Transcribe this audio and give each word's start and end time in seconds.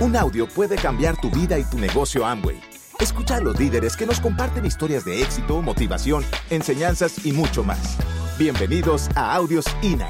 Un 0.00 0.14
audio 0.14 0.46
puede 0.46 0.76
cambiar 0.76 1.20
tu 1.20 1.28
vida 1.28 1.58
y 1.58 1.64
tu 1.64 1.76
negocio 1.76 2.24
Amway. 2.24 2.60
Escucha 3.00 3.34
a 3.34 3.40
los 3.40 3.58
líderes 3.58 3.96
que 3.96 4.06
nos 4.06 4.20
comparten 4.20 4.64
historias 4.64 5.04
de 5.04 5.20
éxito, 5.22 5.60
motivación, 5.60 6.24
enseñanzas 6.50 7.26
y 7.26 7.32
mucho 7.32 7.64
más. 7.64 7.96
Bienvenidos 8.38 9.08
a 9.16 9.34
Audios 9.34 9.64
INA. 9.82 10.08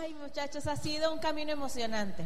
Ay, 0.00 0.14
muchachos, 0.14 0.66
ha 0.66 0.76
sido 0.76 1.12
un 1.12 1.18
camino 1.18 1.52
emocionante. 1.52 2.24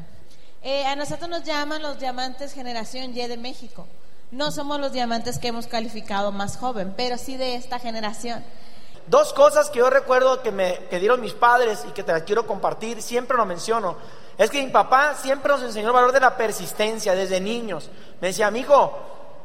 Eh, 0.63 0.87
a 0.87 0.95
nosotros 0.95 1.29
nos 1.29 1.43
llaman 1.43 1.83
los 1.83 1.99
diamantes 1.99 2.53
generación 2.53 3.11
Y 3.11 3.27
de 3.27 3.37
México. 3.37 3.89
No 4.31 4.53
somos 4.53 4.79
los 4.79 4.93
diamantes 4.93 5.41
que 5.41 5.49
hemos 5.49 5.67
calificado 5.67 6.31
más 6.31 6.57
joven, 6.57 6.95
pero 6.97 7.19
sí 7.19 7.37
de 7.37 7.57
esta 7.57 7.81
generación. 7.81 8.45
Dos 9.07 9.33
cosas 9.33 9.69
que 9.69 9.81
yo 9.81 9.91
recuerdo 9.91 10.43
que 10.43 10.53
me 10.53 10.87
que 10.89 10.99
dieron 10.99 11.21
mis 11.21 11.33
padres 11.33 11.85
y 11.89 11.93
que 11.93 12.03
te 12.03 12.13
las 12.13 12.23
quiero 12.23 12.47
compartir, 12.47 13.03
siempre 13.03 13.37
lo 13.37 13.45
menciono. 13.45 13.97
Es 14.39 14.51
que 14.51 14.63
mi 14.63 14.71
papá 14.71 15.15
siempre 15.15 15.53
nos 15.53 15.63
enseñó 15.63 15.89
el 15.89 15.95
valor 15.95 16.13
de 16.13 16.21
la 16.21 16.37
persistencia 16.37 17.15
desde 17.15 17.41
niños. 17.41 17.91
Me 18.21 18.29
decía, 18.29 18.51
mi 18.51 18.61
hijo, 18.61 18.93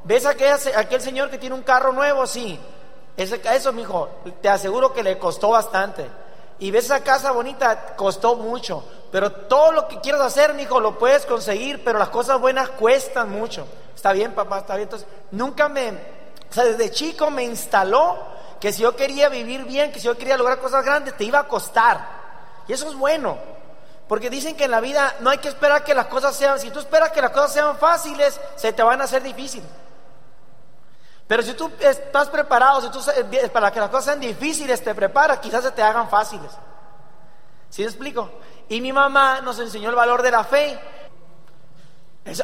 ¿ves 0.04 0.26
a 0.26 0.32
aquel, 0.32 0.56
aquel 0.76 1.02
señor 1.02 1.30
que 1.30 1.38
tiene 1.38 1.56
un 1.56 1.64
carro 1.64 1.92
nuevo? 1.92 2.26
Sí. 2.28 2.60
Ese, 3.18 3.42
eso, 3.52 3.74
mi 3.74 3.82
hijo, 3.82 4.10
te 4.42 4.50
aseguro 4.50 4.94
que 4.94 5.04
le 5.04 5.18
costó 5.18 5.50
bastante. 5.50 6.08
Y 6.60 6.72
ves 6.72 6.86
esa 6.86 7.04
casa 7.04 7.32
bonita, 7.32 7.96
costó 7.96 8.36
mucho. 8.36 8.84
Pero 9.12 9.32
todo 9.32 9.72
lo 9.72 9.88
que 9.88 10.00
quieras 10.00 10.22
hacer, 10.22 10.54
mi 10.54 10.64
hijo, 10.64 10.80
lo 10.80 10.98
puedes 10.98 11.26
conseguir, 11.26 11.84
pero 11.84 12.00
las 12.00 12.10
cosas 12.10 12.40
buenas 12.40 12.70
cuestan 12.70 13.32
mucho. 13.32 13.66
Está 13.96 14.14
bien, 14.14 14.34
papá, 14.34 14.60
está 14.60 14.76
bien. 14.76 14.84
Entonces, 14.84 15.08
nunca 15.32 15.68
me, 15.68 15.90
o 15.90 16.54
sea, 16.54 16.64
desde 16.64 16.92
chico 16.92 17.30
me 17.30 17.44
instaló 17.44 18.18
que 18.60 18.74
si 18.74 18.82
yo 18.82 18.96
quería 18.96 19.30
vivir 19.30 19.66
bien, 19.66 19.92
que 19.92 20.00
si 20.00 20.06
yo 20.06 20.18
quería 20.18 20.38
lograr 20.38 20.60
cosas 20.60 20.84
grandes, 20.84 21.16
te 21.16 21.24
iba 21.24 21.40
a 21.40 21.48
costar. 21.48 22.00
Y 22.68 22.74
eso 22.74 22.88
es 22.88 22.96
bueno. 22.96 23.38
Porque 24.08 24.30
dicen 24.30 24.56
que 24.56 24.66
en 24.66 24.72
la 24.72 24.80
vida 24.80 25.16
no 25.20 25.30
hay 25.30 25.38
que 25.38 25.50
esperar 25.50 25.84
que 25.84 25.94
las 25.94 26.08
cosas 26.08 26.36
sean, 26.36 26.60
si 26.60 26.72
tú 26.72 26.80
esperas 26.80 27.12
que 27.12 27.22
las 27.22 27.32
cosas 27.32 27.54
sean 27.54 27.78
fáciles, 27.78 28.40
se 28.56 28.72
te 28.74 28.82
van 28.82 29.02
a 29.02 29.04
hacer 29.04 29.22
difíciles. 29.22 29.70
Pero 31.28 31.44
si 31.44 31.54
tú 31.54 31.70
estás 31.80 32.30
preparado, 32.30 32.82
si 32.82 32.90
tú 32.90 33.02
para 33.52 33.72
que 33.72 33.80
las 33.82 33.90
cosas 33.90 34.06
sean 34.06 34.20
difíciles, 34.22 34.82
te 34.82 34.96
preparas, 34.96 35.40
quizás 35.40 35.64
se 35.64 35.72
te 35.72 35.82
hagan 35.82 36.10
fáciles. 36.10 36.52
¿Sí 37.70 37.82
me 37.82 37.90
explico? 37.90 38.32
Y 38.70 38.80
mi 38.80 38.94
mamá 38.94 39.42
nos 39.42 39.60
enseñó 39.60 39.90
el 39.90 39.96
valor 39.96 40.22
de 40.22 40.32
la 40.32 40.46
fe. 40.46 40.80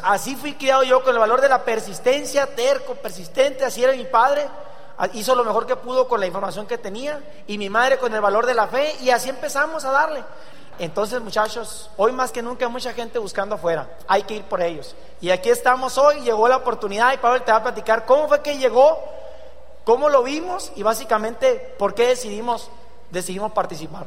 así 0.02 0.36
fui 0.36 0.54
criado 0.54 0.82
yo 0.82 1.02
con 1.02 1.14
el 1.14 1.18
valor 1.18 1.40
de 1.40 1.48
la 1.48 1.64
persistencia, 1.64 2.54
terco, 2.54 2.94
persistente, 2.94 3.64
así 3.64 3.82
era 3.82 3.94
mi 3.94 4.04
padre. 4.04 4.46
Hizo 5.12 5.34
lo 5.34 5.44
mejor 5.44 5.66
que 5.66 5.76
pudo 5.76 6.06
con 6.06 6.20
la 6.20 6.26
información 6.26 6.66
que 6.66 6.78
tenía 6.78 7.20
y 7.46 7.58
mi 7.58 7.68
madre 7.68 7.98
con 7.98 8.14
el 8.14 8.20
valor 8.20 8.46
de 8.46 8.54
la 8.54 8.68
fe 8.68 8.94
y 9.00 9.10
así 9.10 9.28
empezamos 9.28 9.84
a 9.84 9.90
darle. 9.90 10.24
Entonces, 10.78 11.20
muchachos, 11.20 11.90
hoy 11.96 12.12
más 12.12 12.32
que 12.32 12.42
nunca 12.42 12.66
hay 12.66 12.70
mucha 12.70 12.92
gente 12.92 13.18
buscando 13.18 13.54
afuera. 13.54 13.88
Hay 14.08 14.24
que 14.24 14.36
ir 14.36 14.44
por 14.44 14.60
ellos. 14.60 14.96
Y 15.20 15.30
aquí 15.30 15.50
estamos 15.50 15.98
hoy, 15.98 16.20
llegó 16.20 16.48
la 16.48 16.56
oportunidad 16.56 17.12
y 17.12 17.18
Pablo 17.18 17.42
te 17.42 17.52
va 17.52 17.58
a 17.58 17.62
platicar 17.62 18.04
cómo 18.06 18.26
fue 18.28 18.42
que 18.42 18.58
llegó, 18.58 18.98
cómo 19.84 20.08
lo 20.08 20.22
vimos 20.22 20.72
y 20.74 20.82
básicamente 20.82 21.74
por 21.78 21.94
qué 21.94 22.08
decidimos, 22.08 22.70
decidimos 23.10 23.52
participar. 23.52 24.06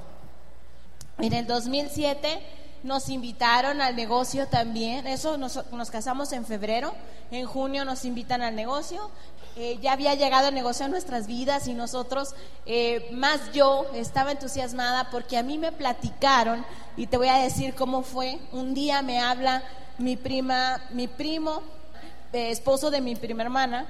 En 1.20 1.34
el 1.34 1.48
2007 1.48 2.42
nos 2.84 3.10
invitaron 3.10 3.82
al 3.82 3.96
negocio 3.96 4.48
también, 4.48 5.08
eso 5.08 5.38
nos, 5.38 5.72
nos 5.72 5.90
casamos 5.90 6.32
en 6.32 6.46
febrero, 6.46 6.94
en 7.32 7.46
junio 7.46 7.86
nos 7.86 8.06
invitan 8.06 8.42
al 8.42 8.56
negocio, 8.56 9.10
eh, 9.60 9.80
ya 9.82 9.94
había 9.94 10.14
llegado 10.14 10.50
el 10.50 10.54
negocio 10.54 10.86
a 10.86 10.90
nuestras 10.90 11.26
vidas 11.26 11.68
y 11.68 11.74
nosotros, 11.74 12.36
eh, 12.68 13.10
más 13.12 13.52
yo, 13.54 13.88
estaba 13.96 14.32
entusiasmada 14.32 15.10
porque 15.10 15.36
a 15.36 15.42
mí 15.42 15.58
me 15.58 15.72
platicaron 15.72 16.64
y 16.96 17.08
te 17.08 17.18
voy 17.18 17.30
a 17.30 17.40
decir 17.40 17.74
cómo 17.74 18.04
fue. 18.04 18.38
Un 18.52 18.76
día 18.76 19.02
me 19.02 19.20
habla 19.20 19.64
mi 19.98 20.16
prima, 20.16 20.80
mi 20.92 21.08
primo, 21.08 21.64
eh, 22.34 22.52
esposo 22.52 22.92
de 22.92 23.02
mi 23.02 23.16
prima 23.16 23.42
hermana, 23.42 23.88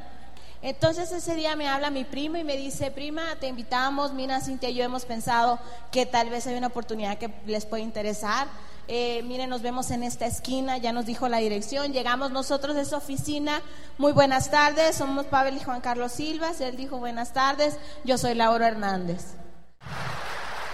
entonces 0.62 1.12
ese 1.12 1.36
día 1.36 1.56
me 1.58 1.68
habla 1.68 1.90
mi 1.90 2.06
primo 2.06 2.38
y 2.38 2.46
me 2.46 2.56
dice, 2.56 2.90
prima, 2.90 3.36
te 3.40 3.48
invitamos, 3.48 4.14
Mina, 4.14 4.40
Cintia 4.40 4.70
y 4.70 4.76
yo 4.76 4.86
hemos 4.86 5.04
pensado 5.04 5.60
que 5.92 6.06
tal 6.06 6.30
vez 6.30 6.48
hay 6.48 6.56
una 6.56 6.68
oportunidad 6.68 7.18
que 7.18 7.30
les 7.46 7.66
puede 7.66 7.84
interesar. 7.84 8.48
Eh, 8.90 9.22
miren, 9.24 9.50
nos 9.50 9.62
vemos 9.62 9.92
en 9.92 10.02
esta 10.04 10.26
esquina, 10.26 10.78
ya 10.78 10.94
nos 10.94 11.06
dijo 11.06 11.28
la 11.28 11.40
dirección, 11.40 11.92
llegamos 11.92 12.32
nosotros 12.32 12.74
de 12.76 12.84
esa 12.84 12.96
oficina, 12.96 13.62
muy 13.98 14.14
buenas 14.14 14.50
tardes, 14.50 14.96
somos 14.96 15.26
Pavel 15.26 15.58
y 15.58 15.64
Juan 15.64 15.82
Carlos 15.82 16.14
Silvas, 16.14 16.62
él 16.62 16.78
dijo 16.78 16.98
buenas 16.98 17.34
tardes, 17.34 17.78
yo 18.06 18.18
soy 18.18 18.34
Laura 18.34 18.70
Hernández. 18.70 19.36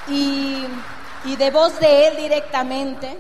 Y 0.07 0.68
de 1.38 1.52
voz 1.52 1.79
de 1.79 2.07
él 2.07 2.18
directamente, 2.18 3.18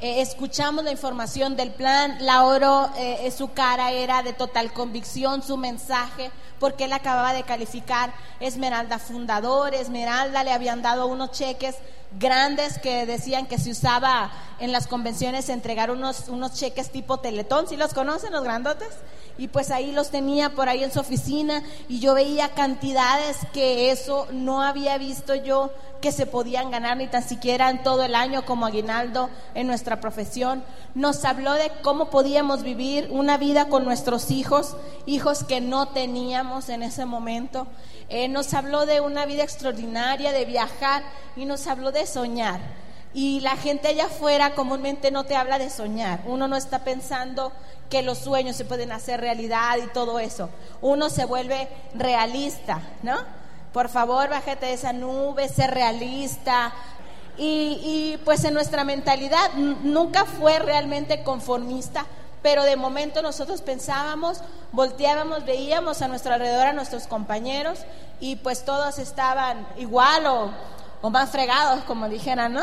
eh, 0.00 0.20
escuchamos 0.20 0.84
la 0.84 0.92
información 0.92 1.56
del 1.56 1.72
plan, 1.72 2.18
Lauro, 2.20 2.88
eh, 2.96 3.26
eh, 3.26 3.30
su 3.32 3.52
cara 3.52 3.90
era 3.90 4.22
de 4.22 4.32
total 4.32 4.72
convicción, 4.72 5.42
su 5.42 5.56
mensaje, 5.56 6.30
porque 6.60 6.84
él 6.84 6.92
acababa 6.92 7.32
de 7.32 7.42
calificar 7.42 8.12
Esmeralda 8.38 9.00
Fundador, 9.00 9.74
Esmeralda 9.74 10.44
le 10.44 10.52
habían 10.52 10.82
dado 10.82 11.08
unos 11.08 11.32
cheques 11.32 11.74
grandes 12.18 12.78
que 12.78 13.06
decían 13.06 13.46
que 13.46 13.58
se 13.58 13.72
usaba 13.72 14.30
en 14.60 14.70
las 14.70 14.86
convenciones 14.86 15.48
entregar 15.48 15.90
unos, 15.90 16.28
unos 16.28 16.54
cheques 16.54 16.90
tipo 16.90 17.18
teletón, 17.18 17.68
¿sí 17.68 17.76
los 17.76 17.92
conocen 17.92 18.32
los 18.32 18.44
grandotes? 18.44 18.88
Y 19.36 19.48
pues 19.48 19.70
ahí 19.70 19.92
los 19.92 20.10
tenía 20.10 20.50
por 20.50 20.68
ahí 20.68 20.82
en 20.82 20.92
su 20.92 21.00
oficina 21.00 21.62
y 21.88 22.00
yo 22.00 22.14
veía 22.14 22.50
cantidades 22.50 23.36
que 23.52 23.90
eso 23.90 24.26
no 24.32 24.62
había 24.62 24.96
visto 24.98 25.34
yo 25.34 25.70
que 26.00 26.12
se 26.12 26.26
podían 26.26 26.70
ganar 26.70 26.96
ni 26.96 27.06
tan 27.06 27.22
siquiera 27.22 27.70
en 27.70 27.82
todo 27.82 28.04
el 28.04 28.14
año 28.14 28.44
como 28.44 28.66
aguinaldo 28.66 29.30
en 29.54 29.66
nuestra 29.66 30.00
profesión. 30.00 30.62
Nos 30.94 31.24
habló 31.24 31.54
de 31.54 31.70
cómo 31.82 32.10
podíamos 32.10 32.62
vivir 32.62 33.08
una 33.10 33.36
vida 33.36 33.68
con 33.68 33.84
nuestros 33.84 34.30
hijos, 34.30 34.76
hijos 35.06 35.44
que 35.44 35.60
no 35.60 35.88
teníamos 35.88 36.68
en 36.68 36.82
ese 36.82 37.04
momento. 37.04 37.66
Eh, 38.08 38.28
nos 38.28 38.54
habló 38.54 38.86
de 38.86 39.00
una 39.00 39.26
vida 39.26 39.42
extraordinaria, 39.42 40.32
de 40.32 40.44
viajar 40.44 41.02
y 41.36 41.44
nos 41.44 41.66
habló 41.66 41.92
de 41.92 42.06
soñar. 42.06 42.60
Y 43.14 43.40
la 43.40 43.56
gente 43.56 43.88
allá 43.88 44.06
afuera 44.06 44.54
comúnmente 44.54 45.10
no 45.10 45.24
te 45.24 45.34
habla 45.34 45.58
de 45.58 45.70
soñar. 45.70 46.20
Uno 46.26 46.46
no 46.46 46.56
está 46.56 46.84
pensando 46.84 47.52
que 47.90 48.02
los 48.02 48.18
sueños 48.18 48.56
se 48.56 48.64
pueden 48.64 48.92
hacer 48.92 49.20
realidad 49.20 49.78
y 49.82 49.88
todo 49.92 50.20
eso. 50.20 50.50
Uno 50.82 51.10
se 51.10 51.24
vuelve 51.24 51.68
realista, 51.94 52.82
¿no? 53.02 53.16
Por 53.72 53.88
favor, 53.88 54.28
bájate 54.28 54.66
de 54.66 54.72
esa 54.72 54.92
nube, 54.92 55.48
sé 55.48 55.66
realista. 55.66 56.72
Y, 57.40 58.18
pues 58.24 58.42
en 58.42 58.54
nuestra 58.54 58.82
mentalidad 58.82 59.52
nunca 59.54 60.24
fue 60.24 60.58
realmente 60.58 61.22
conformista, 61.22 62.04
pero 62.42 62.64
de 62.64 62.74
momento 62.74 63.22
nosotros 63.22 63.62
pensábamos, 63.62 64.40
volteábamos, 64.72 65.44
veíamos 65.44 66.02
a 66.02 66.08
nuestro 66.08 66.34
alrededor 66.34 66.66
a 66.66 66.72
nuestros 66.72 67.06
compañeros 67.06 67.80
y 68.18 68.36
pues 68.36 68.64
todos 68.64 68.98
estaban 68.98 69.68
igual 69.76 70.26
o, 70.26 70.50
o 71.00 71.10
más 71.10 71.30
fregados, 71.30 71.84
como 71.84 72.08
dijeran, 72.08 72.54
¿no? 72.54 72.62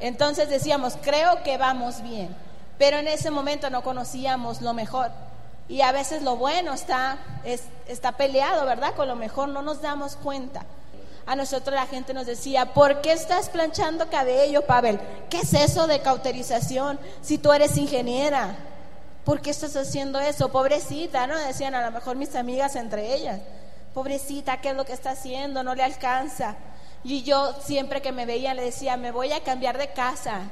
Entonces 0.00 0.48
decíamos, 0.48 0.96
creo 1.02 1.42
que 1.42 1.58
vamos 1.58 2.00
bien, 2.02 2.34
pero 2.78 2.96
en 2.96 3.08
ese 3.08 3.30
momento 3.30 3.68
no 3.68 3.82
conocíamos 3.82 4.62
lo 4.62 4.72
mejor. 4.72 5.10
Y 5.68 5.80
a 5.80 5.92
veces 5.92 6.22
lo 6.22 6.36
bueno 6.36 6.72
está, 6.74 7.18
está 7.88 8.12
peleado, 8.12 8.64
¿verdad? 8.66 8.94
Con 8.94 9.08
lo 9.08 9.16
mejor 9.16 9.48
no 9.48 9.62
nos 9.62 9.82
damos 9.82 10.16
cuenta. 10.16 10.64
A 11.26 11.34
nosotros 11.34 11.74
la 11.74 11.86
gente 11.86 12.14
nos 12.14 12.26
decía, 12.26 12.72
¿por 12.72 13.00
qué 13.00 13.12
estás 13.12 13.48
planchando 13.48 14.08
cabello, 14.08 14.62
Pavel? 14.62 15.00
¿Qué 15.28 15.38
es 15.38 15.54
eso 15.54 15.88
de 15.88 16.00
cauterización 16.00 17.00
si 17.20 17.38
tú 17.38 17.52
eres 17.52 17.76
ingeniera? 17.76 18.54
¿Por 19.24 19.40
qué 19.40 19.50
estás 19.50 19.74
haciendo 19.74 20.20
eso? 20.20 20.50
Pobrecita, 20.52 21.26
¿no? 21.26 21.36
Decían 21.36 21.74
a 21.74 21.84
lo 21.84 21.90
mejor 21.90 22.14
mis 22.14 22.36
amigas 22.36 22.76
entre 22.76 23.12
ellas. 23.12 23.40
Pobrecita, 23.92 24.60
¿qué 24.60 24.68
es 24.70 24.76
lo 24.76 24.84
que 24.84 24.92
está 24.92 25.10
haciendo? 25.10 25.64
No 25.64 25.74
le 25.74 25.82
alcanza. 25.82 26.54
Y 27.02 27.24
yo 27.24 27.54
siempre 27.60 28.00
que 28.00 28.12
me 28.12 28.24
veía 28.24 28.54
le 28.54 28.62
decía, 28.62 28.96
me 28.96 29.10
voy 29.10 29.32
a 29.32 29.42
cambiar 29.42 29.78
de 29.78 29.88
casa 29.88 30.42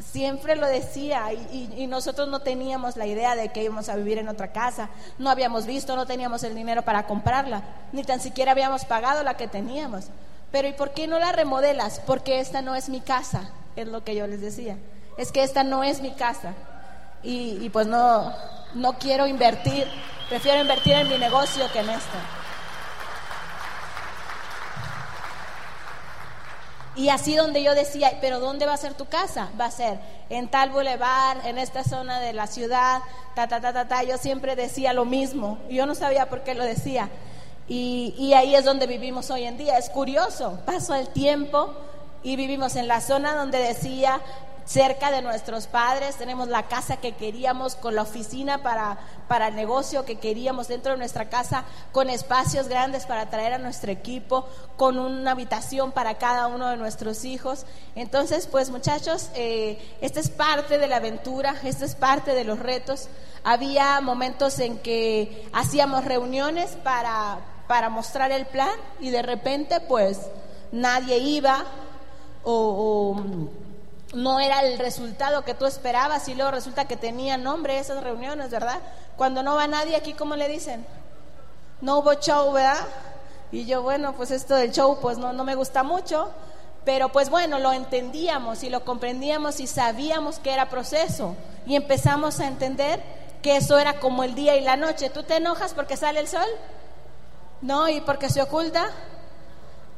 siempre 0.00 0.56
lo 0.56 0.66
decía 0.66 1.32
y, 1.32 1.86
nosotros 1.86 2.28
no 2.28 2.40
teníamos 2.40 2.96
la 2.96 3.06
idea 3.06 3.34
de 3.34 3.50
que 3.50 3.64
íbamos 3.64 3.88
a 3.88 3.96
vivir 3.96 4.18
en 4.18 4.28
otra 4.28 4.52
casa, 4.52 4.90
no 5.18 5.30
habíamos 5.30 5.66
visto, 5.66 5.96
no 5.96 6.06
teníamos 6.06 6.42
el 6.44 6.54
dinero 6.54 6.82
para 6.82 7.06
comprarla, 7.06 7.62
ni 7.92 8.04
tan 8.04 8.20
siquiera 8.20 8.52
habíamos 8.52 8.84
pagado 8.84 9.22
la 9.22 9.34
que 9.36 9.48
teníamos. 9.48 10.06
Pero 10.52 10.68
¿y 10.68 10.72
por 10.72 10.92
qué 10.92 11.06
no 11.06 11.18
la 11.18 11.32
remodelas? 11.32 12.00
Porque 12.06 12.40
esta 12.40 12.62
no 12.62 12.74
es 12.74 12.88
mi 12.88 13.00
casa, 13.00 13.50
es 13.76 13.88
lo 13.88 14.04
que 14.04 14.14
yo 14.14 14.26
les 14.26 14.40
decía. 14.40 14.78
Es 15.18 15.32
que 15.32 15.42
esta 15.42 15.64
no 15.64 15.84
es 15.84 16.00
mi 16.00 16.12
casa 16.12 16.54
y, 17.22 17.68
pues 17.70 17.86
no, 17.86 18.32
no 18.74 18.94
quiero 18.94 19.26
invertir, 19.26 19.86
prefiero 20.28 20.60
invertir 20.60 20.94
en 20.94 21.08
mi 21.08 21.18
negocio 21.18 21.70
que 21.72 21.80
en 21.80 21.90
esta. 21.90 22.39
Y 26.96 27.08
así 27.08 27.36
donde 27.36 27.62
yo 27.62 27.74
decía, 27.74 28.18
pero 28.20 28.40
¿dónde 28.40 28.66
va 28.66 28.74
a 28.74 28.76
ser 28.76 28.94
tu 28.94 29.06
casa? 29.06 29.48
Va 29.58 29.66
a 29.66 29.70
ser 29.70 29.98
en 30.28 30.48
tal 30.48 30.70
bulevar, 30.70 31.38
en 31.46 31.58
esta 31.58 31.84
zona 31.84 32.20
de 32.20 32.32
la 32.32 32.46
ciudad, 32.46 33.00
ta, 33.34 33.46
ta, 33.46 33.60
ta, 33.60 33.72
ta, 33.72 33.86
ta. 33.86 34.02
Yo 34.02 34.18
siempre 34.18 34.56
decía 34.56 34.92
lo 34.92 35.04
mismo. 35.04 35.58
Yo 35.70 35.86
no 35.86 35.94
sabía 35.94 36.28
por 36.28 36.42
qué 36.42 36.54
lo 36.54 36.64
decía. 36.64 37.08
Y, 37.68 38.14
y 38.18 38.34
ahí 38.34 38.56
es 38.56 38.64
donde 38.64 38.86
vivimos 38.86 39.30
hoy 39.30 39.44
en 39.44 39.56
día. 39.56 39.78
Es 39.78 39.88
curioso, 39.88 40.58
pasó 40.66 40.94
el 40.94 41.08
tiempo 41.08 41.72
y 42.22 42.36
vivimos 42.36 42.76
en 42.76 42.88
la 42.88 43.00
zona 43.00 43.34
donde 43.34 43.58
decía 43.58 44.20
cerca 44.64 45.10
de 45.10 45.22
nuestros 45.22 45.66
padres, 45.66 46.16
tenemos 46.16 46.48
la 46.48 46.68
casa 46.68 46.98
que 46.98 47.12
queríamos 47.12 47.74
con 47.74 47.94
la 47.94 48.02
oficina 48.02 48.62
para, 48.62 48.98
para 49.28 49.48
el 49.48 49.56
negocio 49.56 50.04
que 50.04 50.18
queríamos 50.18 50.68
dentro 50.68 50.92
de 50.92 50.98
nuestra 50.98 51.28
casa, 51.28 51.64
con 51.92 52.10
espacios 52.10 52.68
grandes 52.68 53.06
para 53.06 53.30
traer 53.30 53.52
a 53.52 53.58
nuestro 53.58 53.90
equipo, 53.90 54.46
con 54.76 54.98
una 54.98 55.32
habitación 55.32 55.92
para 55.92 56.14
cada 56.14 56.46
uno 56.46 56.68
de 56.68 56.76
nuestros 56.76 57.24
hijos. 57.24 57.66
Entonces, 57.94 58.46
pues 58.46 58.70
muchachos, 58.70 59.30
eh, 59.34 59.78
esta 60.00 60.20
es 60.20 60.30
parte 60.30 60.78
de 60.78 60.86
la 60.86 60.96
aventura, 60.96 61.54
esta 61.64 61.84
es 61.84 61.94
parte 61.94 62.34
de 62.34 62.44
los 62.44 62.58
retos. 62.58 63.08
Había 63.42 64.00
momentos 64.00 64.58
en 64.58 64.78
que 64.78 65.48
hacíamos 65.52 66.04
reuniones 66.04 66.76
para, 66.82 67.38
para 67.66 67.88
mostrar 67.88 68.32
el 68.32 68.46
plan 68.46 68.70
y 69.00 69.10
de 69.10 69.22
repente 69.22 69.80
pues 69.80 70.20
nadie 70.72 71.18
iba 71.18 71.64
o, 72.42 73.14
o 73.16 73.69
no 74.12 74.40
era 74.40 74.62
el 74.62 74.78
resultado 74.78 75.44
que 75.44 75.54
tú 75.54 75.66
esperabas 75.66 76.28
y 76.28 76.34
luego 76.34 76.50
resulta 76.50 76.86
que 76.86 76.96
tenía 76.96 77.36
nombre 77.36 77.78
esas 77.78 78.02
reuniones, 78.02 78.50
¿verdad? 78.50 78.80
Cuando 79.16 79.42
no 79.42 79.54
va 79.54 79.66
nadie 79.68 79.96
aquí, 79.96 80.14
¿cómo 80.14 80.36
le 80.36 80.48
dicen? 80.48 80.84
No 81.80 81.98
hubo 81.98 82.14
show, 82.14 82.52
¿verdad? 82.52 82.86
Y 83.52 83.66
yo, 83.66 83.82
bueno, 83.82 84.14
pues 84.14 84.30
esto 84.30 84.54
del 84.54 84.72
show 84.72 84.98
pues 85.00 85.18
no, 85.18 85.32
no 85.32 85.44
me 85.44 85.54
gusta 85.54 85.82
mucho, 85.82 86.30
pero 86.84 87.10
pues 87.10 87.30
bueno, 87.30 87.58
lo 87.58 87.72
entendíamos 87.72 88.62
y 88.62 88.70
lo 88.70 88.84
comprendíamos 88.84 89.60
y 89.60 89.66
sabíamos 89.66 90.38
que 90.38 90.52
era 90.52 90.68
proceso 90.68 91.36
y 91.66 91.76
empezamos 91.76 92.40
a 92.40 92.46
entender 92.46 93.00
que 93.42 93.56
eso 93.56 93.78
era 93.78 94.00
como 94.00 94.24
el 94.24 94.34
día 94.34 94.56
y 94.56 94.60
la 94.60 94.76
noche. 94.76 95.10
¿Tú 95.10 95.22
te 95.22 95.36
enojas 95.36 95.74
porque 95.74 95.96
sale 95.96 96.20
el 96.20 96.28
sol? 96.28 96.46
No, 97.60 97.88
y 97.88 98.00
porque 98.00 98.28
se 98.28 98.42
oculta. 98.42 98.90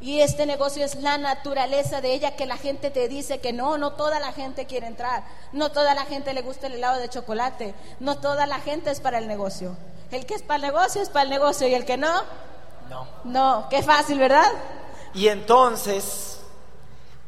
Y 0.03 0.21
este 0.21 0.47
negocio 0.47 0.85
es 0.85 0.97
la 0.97 1.17
naturaleza 1.17 2.01
de 2.01 2.13
ella 2.13 2.35
que 2.35 2.45
la 2.45 2.57
gente 2.57 2.91
te 2.91 3.07
dice 3.07 3.39
que 3.39 3.53
no, 3.53 3.79
no 3.79 3.93
toda 3.93 4.19
la 4.19 4.33
gente 4.33 4.67
quiere 4.67 4.89
entrar, 4.89 5.23
no 5.53 5.71
toda 5.71 5.95
la 5.95 6.05
gente 6.07 6.35
le 6.35 6.43
gusta 6.43 6.67
el 6.67 6.75
helado 6.75 7.01
de 7.01 7.09
chocolate, 7.09 7.73
no 8.01 8.19
toda 8.19 8.47
la 8.47 8.59
gente 8.59 8.91
es 8.91 8.99
para 9.01 9.19
el 9.19 9.29
negocio. 9.29 9.77
El 10.11 10.27
que 10.27 10.35
es 10.35 10.43
para 10.43 10.57
el 10.57 10.63
negocio 10.63 11.01
es 11.01 11.09
para 11.09 11.23
el 11.23 11.31
negocio 11.31 11.69
y 11.69 11.75
el 11.75 11.85
que 11.85 11.97
no, 11.97 12.13
No. 12.91 13.07
no, 13.23 13.69
qué 13.71 13.81
fácil, 13.85 14.19
¿verdad? 14.19 14.51
Y 15.15 15.29
entonces, 15.29 16.41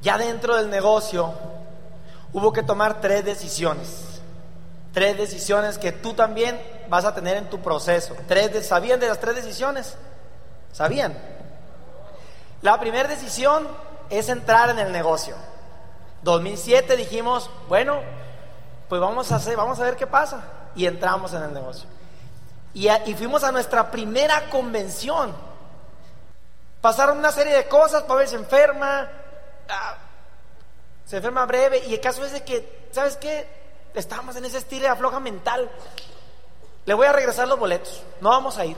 ya 0.02 0.18
dentro 0.18 0.56
del 0.56 0.68
negocio, 0.68 1.32
hubo 2.32 2.52
que 2.52 2.64
tomar 2.64 3.00
tres 3.00 3.24
decisiones. 3.24 3.88
Tres 4.92 5.16
decisiones 5.16 5.78
que 5.78 5.92
tú 5.92 6.12
también 6.14 6.60
vas 6.88 7.04
a 7.04 7.14
tener 7.14 7.36
en 7.36 7.48
tu 7.48 7.60
proceso. 7.60 8.16
Tres 8.26 8.52
de- 8.52 8.64
¿Sabían 8.64 8.98
de 8.98 9.06
las 9.08 9.20
tres 9.20 9.36
decisiones? 9.36 9.94
¿Sabían? 10.72 11.16
La 12.64 12.80
primera 12.80 13.06
decisión 13.06 13.68
es 14.08 14.30
entrar 14.30 14.70
en 14.70 14.78
el 14.78 14.90
negocio. 14.90 15.36
2007 16.22 16.96
dijimos, 16.96 17.50
bueno, 17.68 18.00
pues 18.88 19.02
vamos 19.02 19.30
a 19.32 19.36
hacer, 19.36 19.54
vamos 19.54 19.78
a 19.80 19.82
ver 19.84 19.96
qué 19.96 20.06
pasa. 20.06 20.42
Y 20.74 20.86
entramos 20.86 21.34
en 21.34 21.42
el 21.42 21.52
negocio. 21.52 21.86
Y, 22.72 22.88
fuimos 23.16 23.44
a 23.44 23.52
nuestra 23.52 23.90
primera 23.90 24.48
convención. 24.48 25.34
Pasaron 26.80 27.18
una 27.18 27.32
serie 27.32 27.54
de 27.54 27.68
cosas, 27.68 28.04
Pavel 28.04 28.28
se 28.28 28.36
enferma, 28.36 29.10
ah, 29.68 29.96
se 31.04 31.18
enferma 31.18 31.44
breve, 31.44 31.84
y 31.86 31.92
el 31.92 32.00
caso 32.00 32.24
es 32.24 32.32
de 32.32 32.44
que, 32.44 32.88
¿sabes 32.92 33.18
qué? 33.18 33.46
Estábamos 33.92 34.36
en 34.36 34.46
ese 34.46 34.56
estilo 34.56 34.84
de 34.84 34.88
afloja 34.88 35.20
mental. 35.20 35.70
Le 36.86 36.94
voy 36.94 37.06
a 37.06 37.12
regresar 37.12 37.46
los 37.46 37.58
boletos, 37.58 38.02
no 38.22 38.30
vamos 38.30 38.56
a 38.56 38.64
ir, 38.64 38.76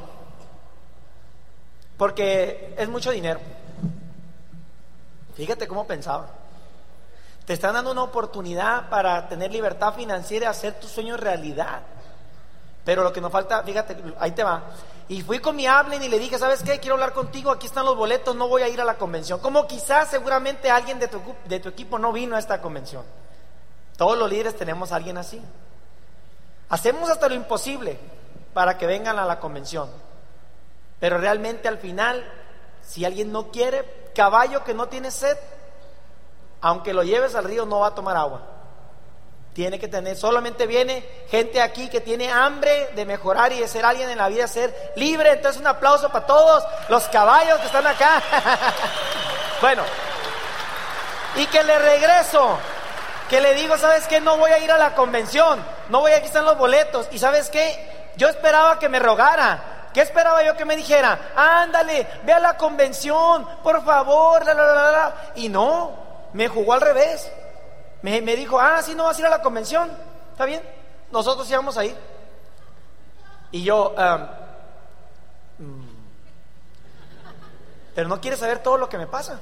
porque 1.96 2.74
es 2.76 2.88
mucho 2.88 3.12
dinero. 3.12 3.38
Fíjate 5.36 5.68
cómo 5.68 5.86
pensaba. 5.86 6.26
Te 7.44 7.52
están 7.52 7.74
dando 7.74 7.92
una 7.92 8.02
oportunidad 8.02 8.88
para 8.88 9.28
tener 9.28 9.52
libertad 9.52 9.94
financiera 9.94 10.46
y 10.46 10.48
hacer 10.48 10.74
tus 10.80 10.90
sueños 10.90 11.20
realidad. 11.20 11.80
Pero 12.84 13.04
lo 13.04 13.12
que 13.12 13.20
nos 13.20 13.30
falta, 13.30 13.62
fíjate, 13.62 13.96
ahí 14.18 14.32
te 14.32 14.42
va. 14.42 14.62
Y 15.08 15.22
fui 15.22 15.38
con 15.38 15.54
mi 15.54 15.66
Hablen 15.66 16.02
y 16.02 16.08
le 16.08 16.18
dije, 16.18 16.38
¿sabes 16.38 16.62
qué? 16.62 16.80
Quiero 16.80 16.94
hablar 16.94 17.12
contigo, 17.12 17.50
aquí 17.50 17.66
están 17.66 17.84
los 17.84 17.96
boletos, 17.96 18.34
no 18.34 18.48
voy 18.48 18.62
a 18.62 18.68
ir 18.68 18.80
a 18.80 18.84
la 18.84 18.96
convención. 18.96 19.38
Como 19.38 19.66
quizás 19.66 20.08
seguramente 20.08 20.70
alguien 20.70 20.98
de 20.98 21.08
tu, 21.08 21.20
de 21.44 21.60
tu 21.60 21.68
equipo 21.68 21.98
no 21.98 22.12
vino 22.12 22.34
a 22.34 22.38
esta 22.38 22.60
convención. 22.60 23.04
Todos 23.96 24.18
los 24.18 24.28
líderes 24.28 24.56
tenemos 24.56 24.90
a 24.90 24.96
alguien 24.96 25.18
así. 25.18 25.40
Hacemos 26.68 27.08
hasta 27.10 27.28
lo 27.28 27.34
imposible 27.34 27.98
para 28.52 28.76
que 28.76 28.86
vengan 28.86 29.18
a 29.18 29.24
la 29.24 29.38
convención. 29.38 29.88
Pero 30.98 31.18
realmente 31.18 31.68
al 31.68 31.78
final, 31.78 32.24
si 32.82 33.04
alguien 33.04 33.30
no 33.30 33.50
quiere, 33.50 33.84
caballo 34.16 34.64
que 34.64 34.74
no 34.74 34.88
tiene 34.88 35.10
sed, 35.10 35.36
aunque 36.62 36.94
lo 36.94 37.02
lleves 37.04 37.34
al 37.34 37.44
río 37.44 37.66
no 37.66 37.80
va 37.80 37.88
a 37.88 37.94
tomar 37.94 38.16
agua. 38.16 38.40
Tiene 39.52 39.78
que 39.78 39.88
tener, 39.88 40.16
solamente 40.16 40.66
viene 40.66 41.06
gente 41.30 41.62
aquí 41.62 41.88
que 41.88 42.00
tiene 42.00 42.30
hambre 42.30 42.90
de 42.94 43.06
mejorar 43.06 43.52
y 43.52 43.60
de 43.60 43.68
ser 43.68 43.84
alguien 43.84 44.10
en 44.10 44.18
la 44.18 44.28
vida, 44.28 44.46
ser 44.48 44.92
libre. 44.96 45.32
Entonces 45.32 45.60
un 45.60 45.66
aplauso 45.66 46.10
para 46.10 46.26
todos 46.26 46.64
los 46.88 47.04
caballos 47.04 47.58
que 47.60 47.66
están 47.66 47.86
acá. 47.86 48.22
bueno, 49.60 49.82
y 51.36 51.46
que 51.46 51.62
le 51.62 51.78
regreso, 51.78 52.58
que 53.30 53.40
le 53.40 53.54
digo, 53.54 53.78
¿sabes 53.78 54.06
qué? 54.06 54.20
No 54.20 54.36
voy 54.36 54.50
a 54.50 54.58
ir 54.58 54.70
a 54.70 54.78
la 54.78 54.94
convención, 54.94 55.62
no 55.88 56.00
voy 56.00 56.12
a, 56.12 56.16
aquí 56.16 56.26
están 56.26 56.44
los 56.44 56.58
boletos. 56.58 57.08
¿Y 57.12 57.18
sabes 57.18 57.48
qué? 57.48 58.12
Yo 58.16 58.28
esperaba 58.28 58.78
que 58.78 58.88
me 58.88 58.98
rogara. 58.98 59.75
¿Qué 59.96 60.02
esperaba 60.02 60.44
yo 60.44 60.54
que 60.54 60.66
me 60.66 60.76
dijera? 60.76 61.32
Ándale, 61.34 62.06
ve 62.22 62.30
a 62.30 62.38
la 62.38 62.58
convención, 62.58 63.48
por 63.62 63.82
favor. 63.82 64.44
Y 65.36 65.48
no, 65.48 65.90
me 66.34 66.48
jugó 66.48 66.74
al 66.74 66.82
revés. 66.82 67.32
Me, 68.02 68.20
dijo, 68.20 68.60
ah, 68.60 68.82
sí, 68.82 68.94
no 68.94 69.04
vas 69.04 69.16
a 69.16 69.20
ir 69.20 69.26
a 69.26 69.30
la 69.30 69.40
convención. 69.40 69.90
¿Está 70.32 70.44
bien? 70.44 70.60
Nosotros 71.10 71.48
íbamos 71.48 71.78
a 71.78 71.86
ir. 71.86 71.96
Y 73.52 73.62
yo, 73.62 73.94
mm, 75.56 75.88
pero 77.94 78.08
no 78.10 78.20
quieres 78.20 78.38
saber 78.38 78.58
todo 78.58 78.76
lo 78.76 78.90
que 78.90 78.98
me 78.98 79.06
pasa. 79.06 79.40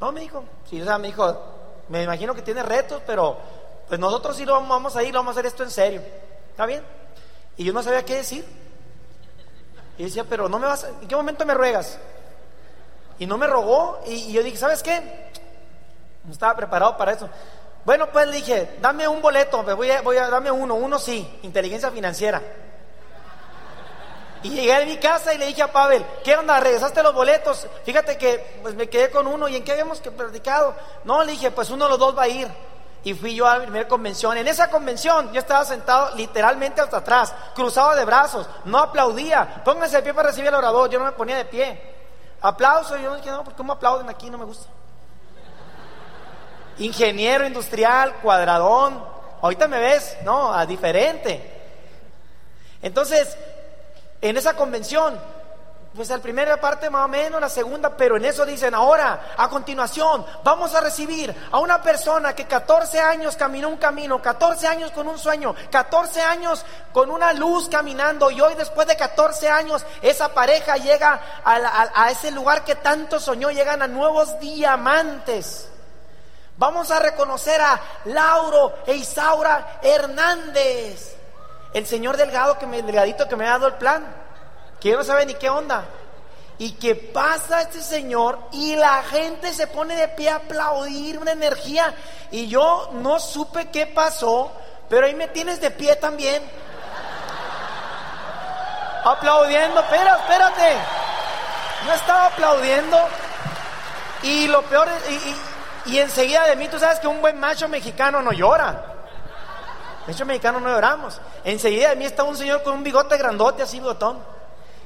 No, 0.00 0.10
me 0.10 0.22
dijo. 0.22 0.42
Sí, 0.68 0.82
me 0.82 1.06
dijo, 1.06 1.40
me 1.88 2.02
imagino 2.02 2.34
que 2.34 2.42
tiene 2.42 2.64
retos, 2.64 3.00
pero 3.06 3.38
pues 3.86 4.00
nosotros 4.00 4.36
sí 4.36 4.44
lo 4.44 4.54
vamos, 4.54 4.70
vamos 4.70 4.96
a 4.96 5.04
ir, 5.04 5.12
lo 5.12 5.20
vamos 5.20 5.36
a 5.36 5.38
hacer 5.38 5.46
esto 5.46 5.62
en 5.62 5.70
serio. 5.70 6.02
¿Está 6.50 6.66
bien? 6.66 6.82
Y 7.56 7.62
yo 7.62 7.72
no 7.72 7.80
sabía 7.80 8.04
qué 8.04 8.16
decir. 8.16 8.71
Y 9.98 10.04
decía, 10.04 10.24
pero 10.24 10.48
no 10.48 10.58
me 10.58 10.66
vas, 10.66 10.84
a- 10.84 10.88
¿en 10.88 11.08
qué 11.08 11.14
momento 11.16 11.44
me 11.44 11.54
ruegas? 11.54 11.98
Y 13.18 13.26
no 13.26 13.36
me 13.38 13.46
rogó. 13.46 14.00
Y, 14.06 14.32
yo 14.32 14.42
dije, 14.42 14.56
¿sabes 14.56 14.82
qué? 14.82 15.30
No 16.24 16.32
estaba 16.32 16.56
preparado 16.56 16.96
para 16.96 17.12
eso. 17.12 17.28
Bueno, 17.84 18.08
pues 18.12 18.26
le 18.28 18.36
dije, 18.36 18.76
dame 18.80 19.06
un 19.08 19.20
boleto, 19.20 19.62
voy 19.62 19.90
a, 19.90 20.02
voy 20.02 20.16
a, 20.16 20.28
dame 20.30 20.50
uno, 20.50 20.74
uno 20.74 20.98
sí, 20.98 21.38
inteligencia 21.42 21.90
financiera. 21.90 22.40
Y 24.44 24.50
llegué 24.50 24.74
a 24.74 24.84
mi 24.84 24.96
casa 24.98 25.32
y 25.34 25.38
le 25.38 25.46
dije 25.46 25.62
a 25.62 25.70
Pavel, 25.72 26.04
¿qué 26.24 26.36
onda? 26.36 26.58
¿Regresaste 26.58 27.02
los 27.02 27.14
boletos? 27.14 27.66
Fíjate 27.84 28.18
que 28.18 28.58
pues 28.62 28.74
me 28.74 28.88
quedé 28.88 29.10
con 29.10 29.26
uno 29.26 29.46
y 29.48 29.56
en 29.56 29.62
qué 29.64 29.72
habíamos 29.72 30.00
que 30.00 30.10
platicado. 30.10 30.74
No, 31.04 31.22
le 31.22 31.32
dije, 31.32 31.50
pues 31.52 31.70
uno 31.70 31.84
de 31.84 31.90
los 31.90 31.98
dos 31.98 32.16
va 32.18 32.22
a 32.22 32.28
ir. 32.28 32.48
Y 33.04 33.14
fui 33.14 33.34
yo 33.34 33.46
a 33.46 33.58
la 33.58 33.64
primera 33.64 33.88
convención. 33.88 34.36
En 34.36 34.46
esa 34.46 34.70
convención 34.70 35.32
yo 35.32 35.40
estaba 35.40 35.64
sentado 35.64 36.14
literalmente 36.14 36.80
hasta 36.80 36.98
atrás, 36.98 37.34
cruzado 37.54 37.96
de 37.96 38.04
brazos, 38.04 38.48
no 38.64 38.78
aplaudía. 38.78 39.62
Pónganse 39.64 39.96
de 39.96 40.02
pie 40.02 40.14
para 40.14 40.28
recibir 40.28 40.48
al 40.48 40.56
orador, 40.56 40.88
yo 40.88 40.98
no 40.98 41.06
me 41.06 41.12
ponía 41.12 41.36
de 41.36 41.44
pie. 41.44 41.80
Aplauso, 42.40 42.96
yo 42.96 43.16
dije, 43.16 43.30
no, 43.30 43.44
¿por 43.44 43.54
¿cómo 43.54 43.72
aplauden 43.72 44.08
aquí? 44.08 44.30
No 44.30 44.38
me 44.38 44.44
gusta. 44.44 44.68
Ingeniero 46.78 47.46
industrial, 47.46 48.14
cuadradón. 48.22 49.04
Ahorita 49.40 49.66
me 49.66 49.78
ves, 49.78 50.16
no, 50.24 50.52
a 50.52 50.64
diferente. 50.66 51.60
Entonces, 52.80 53.36
en 54.20 54.36
esa 54.36 54.54
convención, 54.54 55.18
pues 55.94 56.08
la 56.08 56.18
primera 56.18 56.58
parte 56.58 56.88
más 56.88 57.04
o 57.04 57.08
menos, 57.08 57.38
la 57.38 57.50
segunda, 57.50 57.94
pero 57.94 58.16
en 58.16 58.24
eso 58.24 58.46
dicen, 58.46 58.74
ahora, 58.74 59.34
a 59.36 59.48
continuación, 59.50 60.24
vamos 60.42 60.74
a 60.74 60.80
recibir 60.80 61.34
a 61.50 61.58
una 61.58 61.82
persona 61.82 62.34
que 62.34 62.46
14 62.46 62.98
años 62.98 63.36
caminó 63.36 63.68
un 63.68 63.76
camino, 63.76 64.22
14 64.22 64.66
años 64.68 64.90
con 64.92 65.06
un 65.06 65.18
sueño, 65.18 65.54
14 65.70 66.22
años 66.22 66.64
con 66.94 67.10
una 67.10 67.34
luz 67.34 67.68
caminando 67.68 68.30
y 68.30 68.40
hoy 68.40 68.54
después 68.54 68.88
de 68.88 68.96
14 68.96 69.50
años 69.50 69.84
esa 70.00 70.32
pareja 70.32 70.78
llega 70.78 71.20
a, 71.44 72.10
ese 72.10 72.30
lugar 72.30 72.64
que 72.64 72.76
tanto 72.76 73.20
soñó, 73.20 73.50
llegan 73.50 73.82
a 73.82 73.86
nuevos 73.86 74.40
diamantes. 74.40 75.68
Vamos 76.56 76.90
a 76.90 77.00
reconocer 77.00 77.60
a 77.60 77.78
Lauro 78.06 78.76
e 78.86 78.94
Isaura 78.94 79.80
Hernández, 79.82 81.16
el 81.74 81.86
señor 81.86 82.16
delgado 82.16 82.58
que 82.58 82.66
me, 82.66 82.82
delgadito 82.82 83.28
que 83.28 83.36
me 83.36 83.46
ha 83.46 83.52
dado 83.52 83.66
el 83.66 83.74
plan, 83.74 84.21
que 84.82 84.90
yo 84.90 84.96
no 84.96 85.04
sabe 85.04 85.24
ni 85.24 85.34
qué 85.34 85.48
onda. 85.48 85.84
Y 86.58 86.72
que 86.72 86.96
pasa 86.96 87.62
este 87.62 87.80
señor 87.80 88.38
y 88.50 88.74
la 88.74 89.04
gente 89.04 89.54
se 89.54 89.68
pone 89.68 89.94
de 89.94 90.08
pie 90.08 90.28
a 90.30 90.36
aplaudir 90.36 91.20
una 91.20 91.30
energía. 91.30 91.94
Y 92.32 92.48
yo 92.48 92.90
no 92.94 93.20
supe 93.20 93.70
qué 93.70 93.86
pasó, 93.86 94.50
pero 94.88 95.06
ahí 95.06 95.14
me 95.14 95.28
tienes 95.28 95.60
de 95.60 95.70
pie 95.70 95.94
también. 95.96 96.42
aplaudiendo, 99.04 99.80
espera, 99.80 100.16
espérate. 100.16 100.76
No 101.86 101.92
estaba 101.92 102.26
aplaudiendo. 102.26 102.98
Y 104.24 104.48
lo 104.48 104.62
peor 104.62 104.88
es, 104.88 105.26
y, 105.86 105.98
enseguida 105.98 106.46
de 106.46 106.56
mí, 106.56 106.66
tú 106.66 106.78
sabes 106.80 106.98
que 106.98 107.06
un 107.06 107.20
buen 107.20 107.38
macho 107.38 107.68
mexicano 107.68 108.20
no 108.20 108.32
llora. 108.32 108.84
Macho 110.08 110.26
mexicano 110.26 110.58
no 110.58 110.70
lloramos. 110.70 111.20
Enseguida 111.44 111.90
de 111.90 111.96
mí 111.96 112.04
estaba 112.04 112.28
un 112.28 112.36
señor 112.36 112.64
con 112.64 112.74
un 112.74 112.82
bigote 112.82 113.16
grandote, 113.16 113.62
así 113.62 113.78
botón. 113.78 114.41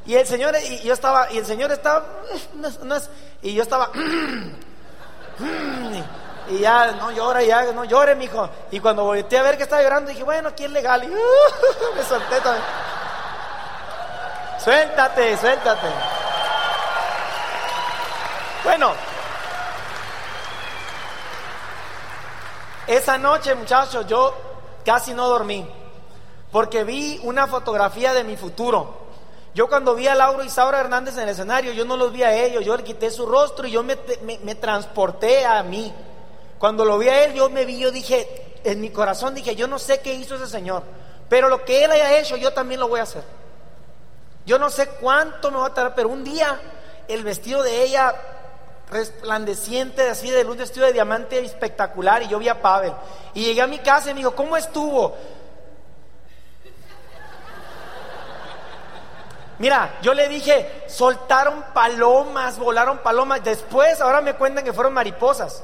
Y 0.07 0.15
el 0.15 0.27
señor, 0.27 0.55
y 0.63 0.83
yo 0.83 0.95
estaba, 0.95 1.33
y 1.33 1.39
el 1.39 1.47
señor 1.47 1.73
estaba, 1.73 2.07
y 3.43 3.55
yo 3.55 3.63
estaba, 3.63 3.91
y 6.49 6.59
ya, 6.61 6.93
no 6.93 7.11
llora, 7.11 7.43
ya, 7.43 7.73
no 7.73 7.85
llore, 7.85 8.15
mijo. 8.15 8.49
Y 8.71 8.79
cuando 8.79 9.03
volteé 9.05 9.39
a 9.39 9.43
ver 9.43 9.57
que 9.57 9.65
estaba 9.65 9.83
llorando, 9.83 10.11
dije, 10.11 10.23
bueno, 10.23 10.51
aquí 10.51 10.65
es 10.65 10.71
legal. 10.71 11.03
Y 11.03 11.09
me 11.97 12.05
solté 12.05 12.41
también. 12.41 12.65
Suéltate, 14.63 15.37
suéltate. 15.39 15.89
Bueno, 18.63 18.93
esa 22.87 23.19
noche, 23.19 23.55
muchachos, 23.57 24.07
yo 24.07 24.35
casi 24.85 25.15
no 25.15 25.29
dormí, 25.29 25.69
porque 26.53 26.85
vi 26.85 27.21
una 27.25 27.49
fotografía 27.49 28.13
de 28.13 28.23
mi 28.23 28.37
futuro. 28.37 29.06
Yo 29.57 29.69
cuando 29.69 29.95
vi 29.95 30.07
a 30.07 30.15
Lauro 30.15 30.45
y 30.45 30.51
Saura 30.51 30.81
Hernández 30.81 31.17
en 31.17 31.23
el 31.23 31.29
escenario, 31.31 31.73
yo 31.73 31.87
no 31.87 31.97
los 31.97 32.13
vi 32.13 32.23
a 32.23 32.35
ellos, 32.35 32.63
yo 32.63 32.77
le 32.77 32.85
quité 32.85 33.11
su 33.11 33.25
rostro 33.25 33.67
y 33.67 33.71
yo 33.71 33.83
me, 33.83 33.97
me 34.43 34.55
transporté 34.55 35.47
a 35.47 35.63
mí. 35.63 35.91
Cuando 36.59 36.85
lo 36.85 36.99
vi 36.99 37.09
a 37.09 37.25
él, 37.25 37.33
yo 37.33 37.49
me 37.49 37.65
vi, 37.65 37.79
yo 37.79 37.91
dije, 37.91 38.59
en 38.65 38.83
mi 38.83 38.91
corazón 38.91 39.35
dije, 39.35 39.57
yo 39.57 39.67
no 39.67 39.79
sé 39.79 40.01
qué 40.01 40.13
hizo 40.13 40.35
ese 40.35 40.47
señor, 40.47 40.83
pero 41.31 41.49
lo 41.49 41.65
que 41.65 41.83
él 41.83 41.91
haya 41.91 42.19
hecho, 42.19 42.37
yo 42.37 42.53
también 42.53 42.81
lo 42.81 42.89
voy 42.89 43.01
a 43.01 43.05
hacer. 43.05 43.25
Yo 44.45 44.59
no 44.59 44.69
sé 44.69 44.89
cuánto 45.01 45.51
me 45.51 45.57
va 45.57 45.69
a 45.69 45.73
tardar, 45.73 45.95
pero 45.95 46.11
un 46.11 46.23
día 46.23 46.61
el 47.09 47.25
vestido 47.25 47.63
de 47.63 47.83
ella 47.83 48.15
resplandeciente, 48.91 50.07
así 50.11 50.29
de 50.29 50.45
luz, 50.45 50.59
vestido 50.59 50.85
de 50.85 50.93
diamante 50.93 51.39
espectacular, 51.39 52.23
y 52.23 52.29
yo 52.29 52.39
vi 52.39 52.51
a 52.51 52.61
Pavel. 52.61 52.93
Y 53.33 53.47
llegué 53.47 53.63
a 53.63 53.67
mi 53.67 53.79
casa 53.79 54.11
y 54.11 54.13
me 54.13 54.19
dijo, 54.19 54.35
¿cómo 54.35 54.55
estuvo? 54.55 55.17
Mira, 59.59 59.95
yo 60.03 60.13
le 60.13 60.29
dije, 60.29 60.85
soltaron 60.87 61.65
palomas, 61.73 62.59
volaron 62.59 62.99
palomas. 62.99 63.43
Después, 63.43 64.01
ahora 64.01 64.21
me 64.21 64.35
cuentan 64.35 64.65
que 64.65 64.73
fueron 64.73 64.93
mariposas. 64.93 65.63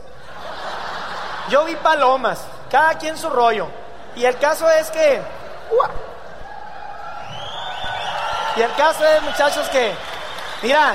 Yo 1.49 1.65
vi 1.65 1.77
palomas, 1.77 2.41
cada 2.71 2.95
quien 2.95 3.19
su 3.19 3.29
rollo. 3.29 3.67
Y 4.17 4.25
el 4.25 4.39
caso 4.39 4.69
es 4.71 4.91
que... 4.91 5.21
Y 8.57 8.61
el 8.61 8.75
caso 8.75 9.05
es, 9.05 9.23
muchachos, 9.23 9.69
que... 9.69 9.95
Mira, 10.63 10.95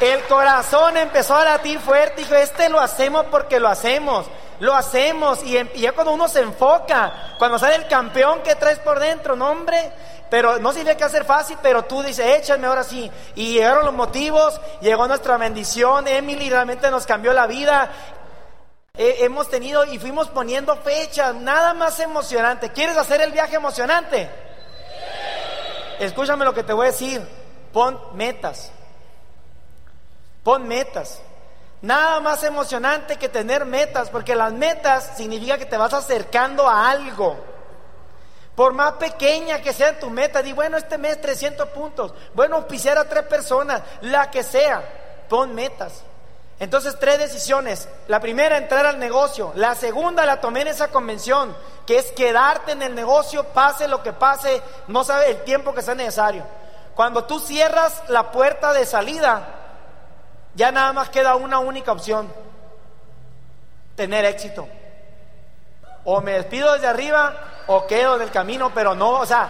el 0.00 0.22
corazón 0.24 0.96
empezó 0.96 1.36
a 1.36 1.44
latir 1.44 1.80
fuerte. 1.80 2.22
Dijo, 2.22 2.34
este 2.34 2.68
lo 2.68 2.80
hacemos 2.80 3.26
porque 3.30 3.60
lo 3.60 3.68
hacemos. 3.68 4.26
Lo 4.62 4.76
hacemos. 4.76 5.42
Y, 5.42 5.58
y 5.58 5.80
ya 5.80 5.90
cuando 5.90 6.12
uno 6.12 6.28
se 6.28 6.40
enfoca, 6.40 7.34
cuando 7.36 7.58
sale 7.58 7.74
el 7.74 7.88
campeón 7.88 8.42
que 8.44 8.54
traes 8.54 8.78
por 8.78 9.00
dentro, 9.00 9.34
no 9.34 9.50
hombre, 9.50 9.90
pero 10.30 10.60
no 10.60 10.72
tiene 10.72 10.96
que 10.96 11.02
hacer 11.02 11.24
fácil, 11.24 11.58
pero 11.60 11.82
tú 11.82 12.00
dices, 12.00 12.24
échame 12.38 12.68
ahora 12.68 12.84
sí. 12.84 13.10
Y 13.34 13.54
llegaron 13.54 13.84
los 13.84 13.92
motivos, 13.92 14.60
llegó 14.80 15.08
nuestra 15.08 15.36
bendición, 15.36 16.06
Emily 16.06 16.48
realmente 16.48 16.92
nos 16.92 17.06
cambió 17.06 17.32
la 17.32 17.48
vida. 17.48 17.90
hemos 18.94 19.50
tenido 19.50 19.84
y 19.84 19.98
fuimos 19.98 20.28
poniendo 20.28 20.76
fechas, 20.76 21.34
nada 21.34 21.74
más 21.74 21.98
emocionante. 21.98 22.70
¿Quieres 22.70 22.96
hacer 22.96 23.20
el 23.20 23.32
viaje 23.32 23.56
emocionante? 23.56 24.30
Escúchame 25.98 26.44
lo 26.44 26.54
que 26.54 26.62
te 26.62 26.72
voy 26.72 26.86
a 26.86 26.90
decir, 26.92 27.20
pon 27.72 27.98
metas, 28.14 28.70
pon 30.44 30.68
metas. 30.68 31.20
Nada 31.82 32.20
más 32.20 32.44
emocionante 32.44 33.16
que 33.16 33.28
tener 33.28 33.64
metas, 33.64 34.08
porque 34.08 34.36
las 34.36 34.52
metas 34.52 35.12
significa 35.16 35.58
que 35.58 35.66
te 35.66 35.76
vas 35.76 35.92
acercando 35.92 36.68
a 36.68 36.88
algo. 36.88 37.36
Por 38.54 38.72
más 38.72 38.92
pequeña 38.92 39.60
que 39.60 39.72
sea 39.72 39.98
tu 39.98 40.08
meta, 40.08 40.42
di, 40.42 40.52
bueno, 40.52 40.76
este 40.76 40.96
mes 40.96 41.20
300 41.20 41.68
puntos. 41.70 42.14
Bueno, 42.34 42.56
auspiciar 42.56 42.98
a 42.98 43.08
tres 43.08 43.24
personas, 43.24 43.82
la 44.02 44.30
que 44.30 44.44
sea. 44.44 45.24
Pon 45.28 45.54
metas. 45.54 46.04
Entonces, 46.60 46.96
tres 47.00 47.18
decisiones. 47.18 47.88
La 48.06 48.20
primera, 48.20 48.58
entrar 48.58 48.86
al 48.86 49.00
negocio. 49.00 49.52
La 49.56 49.74
segunda, 49.74 50.24
la 50.24 50.40
tomé 50.40 50.60
en 50.60 50.68
esa 50.68 50.88
convención, 50.88 51.56
que 51.84 51.98
es 51.98 52.12
quedarte 52.12 52.72
en 52.72 52.82
el 52.82 52.94
negocio, 52.94 53.42
pase 53.42 53.88
lo 53.88 54.04
que 54.04 54.12
pase, 54.12 54.62
no 54.86 55.02
sabe 55.02 55.30
el 55.30 55.42
tiempo 55.42 55.74
que 55.74 55.82
sea 55.82 55.96
necesario. 55.96 56.44
Cuando 56.94 57.24
tú 57.24 57.40
cierras 57.40 58.04
la 58.06 58.30
puerta 58.30 58.72
de 58.72 58.86
salida, 58.86 59.61
ya 60.54 60.70
nada 60.70 60.92
más 60.92 61.08
queda 61.08 61.36
una 61.36 61.58
única 61.58 61.92
opción. 61.92 62.32
Tener 63.96 64.24
éxito. 64.24 64.68
O 66.04 66.20
me 66.20 66.32
despido 66.32 66.72
desde 66.72 66.88
arriba 66.88 67.34
o 67.66 67.86
quedo 67.86 68.18
del 68.18 68.30
camino, 68.30 68.72
pero 68.74 68.94
no, 68.94 69.10
o 69.20 69.26
sea, 69.26 69.48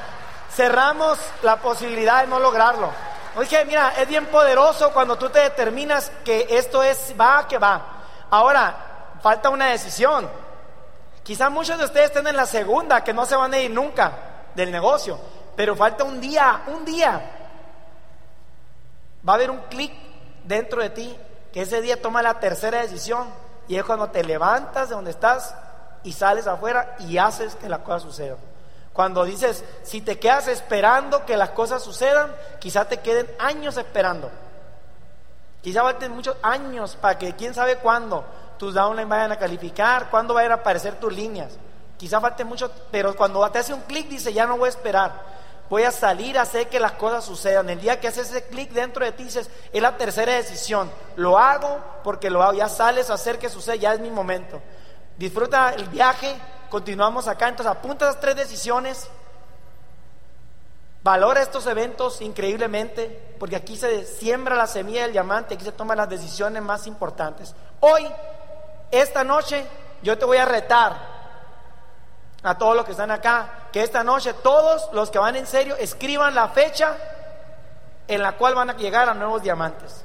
cerramos 0.55 1.19
la 1.43 1.57
posibilidad 1.57 2.23
de 2.23 2.29
no 2.29 2.39
lograrlo. 2.39 2.91
Oye, 3.37 3.65
mira, 3.65 3.95
es 3.97 4.07
bien 4.07 4.27
poderoso 4.27 4.93
cuando 4.93 5.17
tú 5.17 5.31
te 5.31 5.39
determinas 5.39 6.13
que 6.25 6.47
esto 6.51 6.83
es, 6.83 7.15
va, 7.19 7.49
que 7.49 7.59
va. 7.59 7.81
Ahora, 8.31 8.75
falta 9.23 9.49
una 9.49 9.69
decisión. 9.69 10.29
Quizá 11.23 11.49
muchos 11.49 11.79
de 11.79 11.85
ustedes 11.85 12.07
estén 12.07 12.27
en 12.27 12.37
la 12.37 12.47
segunda, 12.47 13.03
que 13.03 13.15
no 13.15 13.25
se 13.25 13.37
van 13.37 13.55
a 13.55 13.59
ir 13.59 13.71
nunca 13.71 14.13
del 14.55 14.71
negocio, 14.71 15.19
pero 15.57 15.75
falta 15.75 16.05
un 16.05 16.21
día, 16.21 16.63
un 16.67 16.85
día. 16.85 17.39
Va 19.27 19.33
a 19.33 19.37
haber 19.37 19.51
un 19.51 19.61
clic 19.71 19.93
dentro 20.45 20.83
de 20.83 20.91
ti, 20.91 21.17
que 21.53 21.63
ese 21.63 21.81
día 21.81 22.01
toma 22.01 22.23
la 22.23 22.41
tercera 22.41 22.81
decisión, 22.81 23.29
y 23.69 23.77
es 23.77 23.85
cuando 23.85 24.09
te 24.09 24.25
levantas 24.25 24.89
de 24.89 24.95
donde 24.95 25.11
estás 25.11 25.55
y 26.03 26.13
sales 26.13 26.47
afuera 26.47 26.97
y 27.01 27.19
haces 27.19 27.55
que 27.55 27.69
las 27.69 27.81
cosas 27.81 28.03
sucedan. 28.03 28.39
Cuando 28.93 29.25
dices, 29.25 29.65
si 29.85 30.01
te 30.01 30.19
quedas 30.19 30.49
esperando 30.49 31.25
que 31.25 31.37
las 31.37 31.51
cosas 31.51 31.83
sucedan, 31.83 32.35
quizá 32.59 32.85
te 32.85 32.99
queden 32.99 33.27
años 33.39 33.77
esperando. 33.77 34.31
Quizá 35.63 35.83
falten 35.83 36.13
muchos 36.13 36.37
años 36.43 36.97
para 37.01 37.19
que 37.19 37.35
quién 37.35 37.55
sabe 37.55 37.77
cuándo 37.77 38.25
tus 38.59 38.75
downlines 38.75 39.09
vayan 39.09 39.33
a 39.33 39.39
calificar, 39.39 40.11
cuándo 40.11 40.35
vayan 40.35 40.53
a 40.53 40.57
aparecer 40.57 40.97
tus 40.97 41.13
líneas. 41.13 41.53
Quizá 41.97 42.21
falte 42.21 42.45
mucho, 42.45 42.71
pero 42.91 43.15
cuando 43.17 43.49
te 43.51 43.61
hace 43.61 43.73
un 43.73 43.81
clic 43.83 44.09
dice, 44.09 44.33
ya 44.33 44.47
no 44.47 44.59
voy 44.59 44.67
a 44.67 44.71
esperar. 44.71 45.13
Voy 45.71 45.85
a 45.85 45.91
salir 45.91 46.39
a 46.39 46.43
hacer 46.43 46.69
que 46.69 46.79
las 46.79 46.93
cosas 46.93 47.25
sucedan. 47.25 47.71
El 47.71 47.81
día 47.81 47.99
que 47.99 48.09
haces 48.09 48.31
ese 48.31 48.45
clic 48.45 48.71
dentro 48.73 49.05
de 49.05 49.13
ti 49.13 49.25
dices, 49.25 49.49
es 49.73 49.83
la 49.83 49.97
tercera 49.97 50.35
decisión. 50.35 50.91
Lo 51.17 51.39
hago 51.39 51.79
porque 52.05 52.29
lo 52.29 52.43
hago. 52.43 52.53
Ya 52.53 52.69
sales 52.69 53.09
a 53.09 53.15
hacer 53.15 53.39
que 53.39 53.49
suceda, 53.49 53.77
ya 53.77 53.95
es 53.95 54.01
mi 54.01 54.11
momento 54.11 54.61
disfruta 55.17 55.71
el 55.71 55.89
viaje, 55.89 56.35
continuamos 56.71 57.29
acá, 57.29 57.49
entonces 57.49 57.71
apunta 57.71 58.07
las 58.07 58.21
tres 58.21 58.37
decisiones, 58.37 59.09
valora 61.03 61.43
estos 61.43 61.67
eventos 61.67 62.21
increíblemente, 62.21 63.37
porque 63.39 63.57
aquí 63.57 63.77
se 63.77 64.05
siembra 64.05 64.57
la 64.57 64.67
semilla 64.67 65.03
del 65.03 65.13
diamante, 65.13 65.55
aquí 65.55 65.65
se 65.65 65.73
toman 65.73 65.99
las 65.99 66.09
decisiones 66.09 66.63
más 66.63 66.87
importantes. 66.87 67.55
Hoy, 67.81 68.05
esta 68.91 69.25
noche, 69.25 69.67
yo 70.03 70.19
te 70.19 70.25
voy 70.25 70.39
a 70.39 70.45
retar 70.45 71.12
a 72.43 72.59
todos 72.59 72.75
los 72.75 72.85
que 72.85 72.93
están 72.93 73.11
acá, 73.11 73.69
que 73.73 73.83
esta 73.83 74.03
noche 74.03 74.35
todos 74.35 74.89
los 74.93 75.11
que 75.11 75.19
van 75.19 75.37
en 75.37 75.47
serio 75.47 75.77
escriban 75.77 76.35
la 76.35 76.49
fecha 76.49 76.97
en 78.09 78.23
la 78.23 78.33
cual 78.33 78.55
van 78.55 78.71
a 78.71 78.77
llegar 78.77 79.09
a 79.09 79.15
nuevos 79.15 79.43
diamantes. 79.43 80.05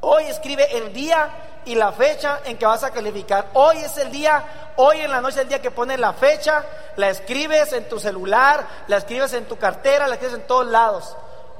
Hoy 0.00 0.24
escribe 0.24 0.76
el 0.76 0.92
día 0.92 1.28
y 1.64 1.74
la 1.74 1.92
fecha 1.92 2.40
en 2.44 2.56
que 2.56 2.64
vas 2.64 2.82
a 2.84 2.90
calificar. 2.90 3.48
Hoy 3.52 3.78
es 3.78 3.98
el 3.98 4.10
día, 4.10 4.72
hoy 4.76 5.00
en 5.00 5.10
la 5.10 5.20
noche 5.20 5.36
es 5.36 5.42
el 5.42 5.48
día 5.48 5.60
que 5.60 5.70
pones 5.70 5.98
la 5.98 6.12
fecha, 6.14 6.64
la 6.96 7.10
escribes 7.10 7.72
en 7.72 7.88
tu 7.88 7.98
celular, 7.98 8.66
la 8.86 8.96
escribes 8.96 9.32
en 9.34 9.46
tu 9.46 9.58
cartera, 9.58 10.06
la 10.06 10.14
escribes 10.14 10.36
en 10.36 10.46
todos 10.46 10.66
lados. 10.66 11.16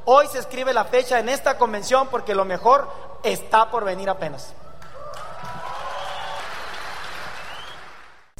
Hoy 0.07 0.27
se 0.29 0.39
escribe 0.39 0.73
la 0.73 0.85
fecha 0.85 1.19
en 1.19 1.29
esta 1.29 1.59
convención 1.59 2.09
porque 2.09 2.35
lo 2.35 2.47
mejor 2.47 2.89
está 3.23 3.71
por 3.71 3.85
venir 3.85 4.09
apenas. 4.09 4.55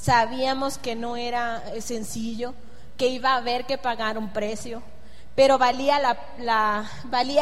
Sabíamos 0.01 0.79
que 0.79 0.95
no 0.95 1.17
era 1.17 1.63
sencillo, 1.81 2.55
que 2.97 3.09
iba 3.09 3.33
a 3.33 3.37
haber 3.37 3.67
que 3.67 3.79
pagar 3.79 4.17
un 4.19 4.33
precio, 4.33 4.83
pero 5.35 5.59
valía 5.59 5.99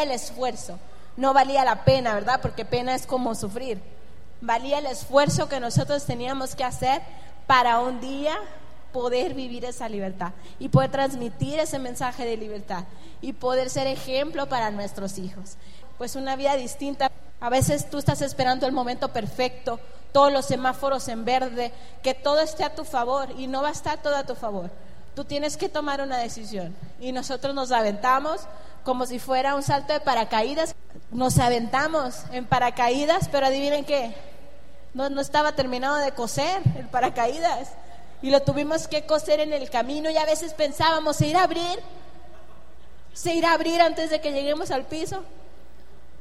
el 0.03 0.11
esfuerzo 0.11 0.79
no 1.19 1.35
valía 1.35 1.65
la 1.65 1.85
pena, 1.85 2.15
¿verdad? 2.15 2.41
Porque 2.41 2.65
pena 2.65 2.95
es 2.95 3.05
como 3.05 3.35
sufrir. 3.35 3.83
Valía 4.41 4.79
el 4.79 4.87
esfuerzo 4.87 5.49
que 5.49 5.59
nosotros 5.59 6.05
teníamos 6.05 6.55
que 6.55 6.63
hacer 6.63 7.03
para 7.49 7.81
un 7.81 8.01
día 8.01 8.37
poder 8.93 9.35
vivir 9.35 9.65
esa 9.65 9.89
libertad 9.89 10.31
y 10.61 10.69
poder 10.69 10.93
transmitir 10.93 11.59
ese 11.59 11.81
mensaje 11.81 12.25
de 12.25 12.37
libertad 12.37 12.85
y 13.21 13.33
poder 13.33 13.69
ser 13.69 13.89
ejemplo 13.89 14.49
para 14.49 14.71
nuestros 14.71 15.19
hijos. 15.19 15.57
Pues 15.99 16.15
una 16.15 16.37
vida 16.37 16.55
distinta. 16.55 17.11
A 17.41 17.51
veces 17.51 17.91
tú 17.91 17.99
estás 17.99 18.23
esperando 18.23 18.67
el 18.67 18.73
momento 18.73 19.09
perfecto, 19.09 19.81
todos 20.13 20.33
los 20.33 20.47
semáforos 20.47 21.09
en 21.09 21.25
verde, 21.25 21.73
que 22.03 22.15
todo 22.15 22.41
esté 22.41 22.65
a 22.65 22.75
tu 22.75 22.85
favor 22.85 23.29
y 23.37 23.47
no 23.47 23.63
va 23.63 23.69
a 23.69 23.73
estar 23.73 24.03
todo 24.03 24.17
a 24.17 24.25
tu 24.25 24.35
favor. 24.35 24.71
tú 25.15 25.25
tienes 25.25 25.57
que 25.57 25.69
tomar 25.69 26.01
una 26.01 26.19
decisión. 26.19 26.77
Y 27.01 27.11
nosotros 27.11 27.53
nos 27.55 27.73
aventamos 27.73 28.43
como 28.85 29.05
si 29.05 29.19
fuera 29.19 29.57
un 29.57 29.65
salto 29.65 29.93
de 29.93 30.01
paracaídas. 30.01 30.77
Nos 31.11 31.39
aventamos 31.39 32.23
en 32.31 32.47
paracaídas, 32.47 33.29
pero 33.29 33.47
adivinen 33.47 33.85
qué, 33.85 34.15
no, 34.95 35.11
no 35.11 35.21
estaba 35.21 35.53
terminado 35.53 35.97
de 35.97 36.13
coser 36.13 36.63
el 36.77 36.87
paracaídas. 36.87 37.71
Y 38.23 38.31
lo 38.31 38.43
tuvimos 38.43 38.89
que 38.89 39.07
coser 39.07 39.41
en 39.41 39.53
el 39.53 39.71
camino 39.71 40.11
y 40.11 40.17
a 40.17 40.25
veces 40.25 40.55
pensábamos, 40.55 41.17
¿se 41.17 41.27
irá 41.27 41.41
a 41.41 41.45
abrir? 41.45 41.79
¿Se 43.13 43.35
irá 43.35 43.51
a 43.51 43.55
abrir 43.55 43.81
antes 43.81 44.11
de 44.11 44.21
que 44.21 44.33
lleguemos 44.33 44.71
al 44.71 44.85
piso? 44.85 45.25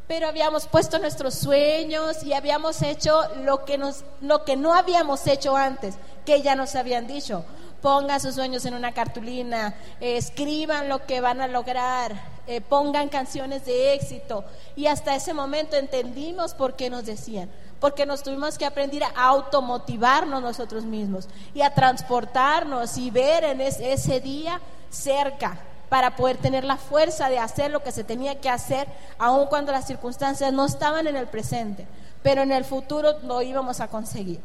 Pero 0.08 0.28
habíamos 0.28 0.68
puesto 0.68 1.00
nuestros 1.00 1.36
sueños 1.36 2.24
y 2.24 2.34
habíamos 2.34 2.82
hecho 2.82 3.22
lo 3.44 3.66
que, 3.66 3.78
nos, 3.78 4.04
lo 4.22 4.46
que 4.46 4.56
no 4.56 4.74
habíamos 4.74 5.28
hecho 5.28 5.58
antes, 5.58 5.96
que 6.26 6.42
ya 6.42 6.56
nos 6.56 6.76
habían 6.76 7.08
dicho 7.08 7.44
pongan 7.82 8.20
sus 8.20 8.36
sueños 8.36 8.66
en 8.66 8.74
una 8.74 8.92
cartulina, 8.92 9.76
escriban 10.00 10.90
lo 10.90 11.06
que 11.06 11.22
van 11.22 11.42
a 11.42 11.48
lograr, 11.48 12.14
eh, 12.48 12.62
pongan 12.62 13.10
canciones 13.10 13.66
de 13.66 13.94
éxito. 13.94 14.44
Y 14.76 14.88
hasta 14.88 15.16
ese 15.16 15.34
momento 15.34 15.76
entendimos 15.76 16.54
por 16.54 16.76
qué 16.76 16.90
nos 16.90 17.06
decían, 17.06 17.50
porque 17.80 18.06
nos 18.06 18.24
tuvimos 18.24 18.58
que 18.58 18.66
aprender 18.66 19.04
a 19.04 19.12
automotivarnos 19.16 20.42
nosotros 20.42 20.86
mismos 20.86 21.28
y 21.54 21.62
a 21.62 21.74
transportarnos 21.74 22.98
y 22.98 23.12
ver 23.12 23.44
en 23.44 23.62
ese 23.62 24.20
día 24.20 24.60
cerca 24.90 25.60
para 25.90 26.16
poder 26.16 26.38
tener 26.38 26.64
la 26.64 26.78
fuerza 26.78 27.30
de 27.30 27.40
hacer 27.40 27.72
lo 27.72 27.84
que 27.84 27.92
se 27.92 28.04
tenía 28.04 28.40
que 28.40 28.50
hacer, 28.50 28.88
aun 29.18 29.48
cuando 29.48 29.72
las 29.72 29.86
circunstancias 29.86 30.52
no 30.54 30.66
estaban 30.66 31.08
en 31.08 31.16
el 31.16 31.28
presente, 31.28 31.88
pero 32.24 32.42
en 32.42 32.52
el 32.52 32.66
futuro 32.66 33.20
lo 33.24 33.42
íbamos 33.42 33.80
a 33.80 33.88
conseguir. 33.88 34.40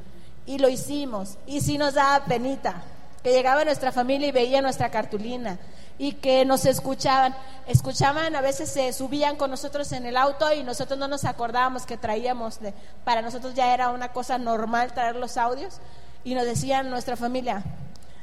Y 0.44 0.58
lo 0.58 0.68
hicimos. 0.68 1.38
Y 1.46 1.60
si 1.60 1.78
nos 1.78 1.94
daba 1.94 2.24
penita, 2.24 2.82
que 3.22 3.32
llegaba 3.32 3.64
nuestra 3.64 3.92
familia 3.92 4.28
y 4.28 4.32
veía 4.32 4.60
nuestra 4.60 4.90
cartulina 4.90 5.58
y 5.98 6.14
que 6.14 6.44
nos 6.44 6.66
escuchaban. 6.66 7.34
Escuchaban, 7.66 8.34
a 8.34 8.40
veces 8.40 8.70
se 8.70 8.92
subían 8.92 9.36
con 9.36 9.50
nosotros 9.50 9.92
en 9.92 10.06
el 10.06 10.16
auto 10.16 10.52
y 10.52 10.64
nosotros 10.64 10.98
no 10.98 11.06
nos 11.06 11.24
acordábamos 11.24 11.86
que 11.86 11.96
traíamos, 11.96 12.60
de, 12.60 12.74
para 13.04 13.22
nosotros 13.22 13.54
ya 13.54 13.72
era 13.72 13.90
una 13.90 14.08
cosa 14.08 14.38
normal 14.38 14.92
traer 14.92 15.16
los 15.16 15.36
audios 15.36 15.76
y 16.24 16.34
nos 16.34 16.44
decían 16.44 16.90
nuestra 16.90 17.16
familia, 17.16 17.62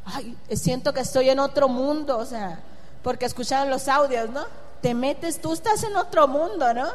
ay, 0.06 0.36
siento 0.52 0.94
que 0.94 1.00
estoy 1.02 1.30
en 1.30 1.40
otro 1.40 1.70
mundo, 1.70 2.18
o 2.18 2.26
sea, 2.26 2.60
porque 3.04 3.26
escuchaban 3.26 3.70
los 3.70 3.88
audios, 3.88 4.30
¿no? 4.30 4.46
Te 4.82 4.94
metes, 4.94 5.42
tú 5.42 5.54
estás 5.54 5.84
en 5.84 5.96
otro 5.96 6.28
mundo, 6.28 6.74
¿no? 6.74 6.88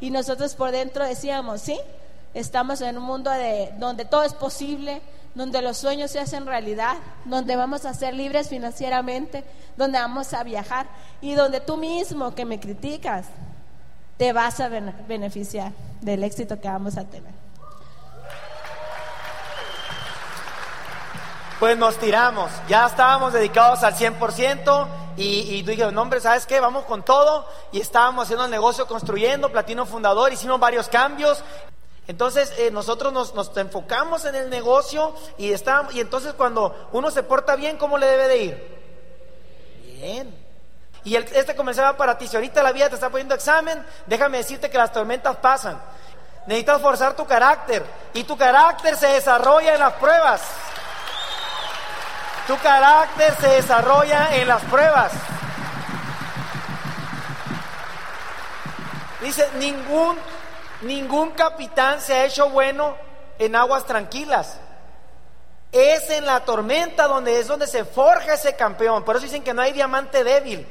Y 0.00 0.10
nosotros 0.10 0.54
por 0.54 0.70
dentro 0.70 1.04
decíamos, 1.04 1.60
sí, 1.60 1.78
estamos 2.34 2.80
en 2.80 2.98
un 2.98 3.04
mundo 3.04 3.30
de, 3.30 3.72
donde 3.78 4.04
todo 4.04 4.24
es 4.24 4.34
posible, 4.34 5.00
donde 5.34 5.62
los 5.62 5.78
sueños 5.78 6.10
se 6.10 6.20
hacen 6.20 6.46
realidad, 6.46 6.96
donde 7.24 7.56
vamos 7.56 7.84
a 7.84 7.94
ser 7.94 8.14
libres 8.14 8.48
financieramente, 8.48 9.44
donde 9.76 9.98
vamos 9.98 10.34
a 10.34 10.42
viajar 10.42 10.86
y 11.20 11.34
donde 11.34 11.60
tú 11.60 11.76
mismo 11.76 12.34
que 12.34 12.44
me 12.44 12.60
criticas, 12.60 13.26
te 14.18 14.32
vas 14.32 14.60
a 14.60 14.68
beneficiar 14.68 15.72
del 16.00 16.22
éxito 16.22 16.60
que 16.60 16.68
vamos 16.68 16.96
a 16.98 17.04
tener. 17.04 17.32
Pues 21.58 21.78
nos 21.78 21.96
tiramos, 21.98 22.50
ya 22.68 22.86
estábamos 22.86 23.32
dedicados 23.32 23.84
al 23.84 23.94
100% 23.94 25.01
y, 25.16 25.56
y 25.56 25.62
dije, 25.62 25.90
no 25.92 26.02
hombre, 26.02 26.20
¿sabes 26.20 26.46
qué? 26.46 26.60
Vamos 26.60 26.84
con 26.84 27.04
todo 27.04 27.46
y 27.70 27.80
estábamos 27.80 28.24
haciendo 28.24 28.44
el 28.44 28.50
negocio 28.50 28.86
construyendo, 28.86 29.50
Platino 29.50 29.86
Fundador, 29.86 30.32
hicimos 30.32 30.58
varios 30.58 30.88
cambios 30.88 31.42
entonces 32.08 32.52
eh, 32.58 32.70
nosotros 32.70 33.12
nos, 33.12 33.56
enfocamos 33.56 34.24
en 34.24 34.34
el 34.34 34.50
negocio 34.50 35.14
y, 35.38 35.52
está, 35.52 35.88
y 35.92 36.00
entonces 36.00 36.32
cuando 36.34 36.88
uno 36.92 37.10
se 37.10 37.22
porta 37.22 37.54
bien, 37.54 37.76
¿cómo 37.76 37.96
le 37.96 38.06
debe 38.06 38.28
de 38.28 38.36
ir? 38.38 38.82
Bien. 39.84 40.42
Y 41.04 41.16
este 41.16 41.56
comenzaba 41.56 41.96
para 41.96 42.18
ti. 42.18 42.28
Si 42.28 42.36
ahorita 42.36 42.62
la 42.62 42.72
vida 42.72 42.88
te 42.88 42.96
está 42.96 43.10
poniendo 43.10 43.34
examen, 43.34 43.84
déjame 44.06 44.38
decirte 44.38 44.70
que 44.70 44.78
las 44.78 44.92
tormentas 44.92 45.36
pasan. 45.36 45.80
Necesitas 46.46 46.80
forzar 46.80 47.14
tu 47.14 47.24
carácter 47.24 47.84
y 48.14 48.24
tu 48.24 48.36
carácter 48.36 48.96
se 48.96 49.06
desarrolla 49.06 49.74
en 49.74 49.80
las 49.80 49.94
pruebas. 49.94 50.42
Tu 52.52 52.58
carácter 52.58 53.34
se 53.40 53.48
desarrolla 53.48 54.36
en 54.36 54.46
las 54.46 54.62
pruebas. 54.64 55.12
Dice, 59.22 59.48
ningún 59.54 60.18
Ningún 60.82 61.30
capitán 61.30 62.00
se 62.00 62.12
ha 62.12 62.24
hecho 62.24 62.50
bueno 62.50 62.96
en 63.38 63.54
aguas 63.54 63.86
tranquilas. 63.86 64.58
Es 65.70 66.10
en 66.10 66.26
la 66.26 66.40
tormenta 66.40 67.06
donde 67.06 67.38
es 67.38 67.46
donde 67.46 67.66
se 67.66 67.84
forja 67.84 68.34
ese 68.34 68.54
campeón. 68.56 69.04
Por 69.04 69.16
eso 69.16 69.24
dicen 69.24 69.44
que 69.44 69.54
no 69.54 69.62
hay 69.62 69.72
diamante 69.72 70.24
débil. 70.24 70.66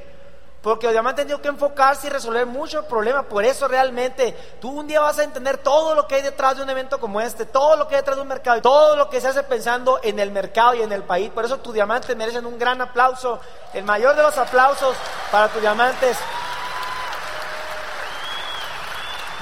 Porque 0.61 0.85
el 0.85 0.91
diamante 0.91 1.25
tiene 1.25 1.41
que 1.41 1.47
enfocarse 1.47 2.07
y 2.07 2.09
resolver 2.11 2.45
muchos 2.45 2.85
problemas. 2.85 3.25
Por 3.25 3.43
eso 3.43 3.67
realmente 3.67 4.33
tú 4.61 4.69
un 4.69 4.87
día 4.87 5.01
vas 5.01 5.17
a 5.17 5.23
entender 5.23 5.57
todo 5.57 5.95
lo 5.95 6.07
que 6.07 6.15
hay 6.15 6.21
detrás 6.21 6.57
de 6.57 6.63
un 6.63 6.69
evento 6.69 6.99
como 6.99 7.19
este, 7.19 7.45
todo 7.45 7.75
lo 7.75 7.87
que 7.87 7.95
hay 7.95 8.01
detrás 8.01 8.17
de 8.17 8.21
un 8.21 8.27
mercado, 8.27 8.61
todo 8.61 8.95
lo 8.95 9.09
que 9.09 9.19
se 9.19 9.27
hace 9.27 9.41
pensando 9.43 9.99
en 10.03 10.19
el 10.19 10.29
mercado 10.31 10.75
y 10.75 10.81
en 10.83 10.91
el 10.91 11.03
país. 11.03 11.31
Por 11.31 11.45
eso 11.45 11.57
tus 11.57 11.73
diamantes 11.73 12.15
merecen 12.15 12.45
un 12.45 12.59
gran 12.59 12.79
aplauso, 12.79 13.39
el 13.73 13.83
mayor 13.83 14.15
de 14.15 14.21
los 14.21 14.37
aplausos 14.37 14.95
para 15.31 15.47
tus 15.47 15.61
diamantes. 15.61 16.17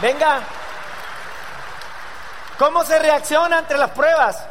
Venga, 0.02 0.42
¿Cómo 2.60 2.84
se 2.84 3.00
reacciona 3.00 3.60
ante 3.60 3.78
las 3.78 3.92
pruebas? 3.92 4.46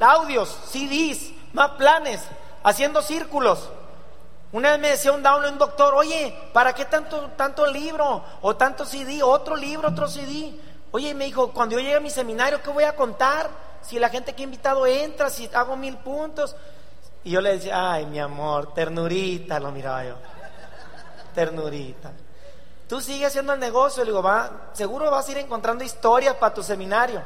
Audios, 0.00 0.48
CDs, 0.68 1.30
más 1.52 1.70
planes, 1.70 2.20
haciendo 2.64 3.00
círculos. 3.02 3.70
Una 4.54 4.70
vez 4.70 4.78
me 4.78 4.90
decía 4.90 5.10
un 5.10 5.20
down, 5.20 5.44
un 5.44 5.58
doctor, 5.58 5.94
oye, 5.96 6.32
¿para 6.52 6.72
qué 6.72 6.84
tanto, 6.84 7.30
tanto 7.36 7.66
libro? 7.66 8.22
O 8.42 8.54
tanto 8.54 8.86
CD, 8.86 9.20
otro 9.20 9.56
libro, 9.56 9.88
otro 9.88 10.06
CD. 10.06 10.54
Oye, 10.92 11.12
me 11.12 11.24
dijo, 11.24 11.50
cuando 11.50 11.74
yo 11.74 11.80
llegue 11.80 11.96
a 11.96 12.00
mi 12.00 12.08
seminario, 12.08 12.62
¿qué 12.62 12.70
voy 12.70 12.84
a 12.84 12.94
contar? 12.94 13.50
Si 13.82 13.98
la 13.98 14.10
gente 14.10 14.32
que 14.32 14.42
he 14.42 14.44
invitado 14.44 14.86
entra, 14.86 15.28
si 15.28 15.50
hago 15.52 15.76
mil 15.76 15.96
puntos. 15.96 16.54
Y 17.24 17.32
yo 17.32 17.40
le 17.40 17.54
decía, 17.54 17.94
ay, 17.94 18.06
mi 18.06 18.20
amor, 18.20 18.72
ternurita, 18.72 19.58
lo 19.58 19.72
miraba 19.72 20.04
yo. 20.04 20.14
Ternurita. 21.34 22.12
Tú 22.88 23.00
sigues 23.00 23.26
haciendo 23.26 23.54
el 23.54 23.58
negocio, 23.58 24.04
le 24.04 24.12
digo, 24.12 24.22
va, 24.22 24.68
seguro 24.72 25.10
vas 25.10 25.26
a 25.26 25.32
ir 25.32 25.38
encontrando 25.38 25.82
historias 25.82 26.36
para 26.36 26.54
tu 26.54 26.62
seminario. 26.62 27.24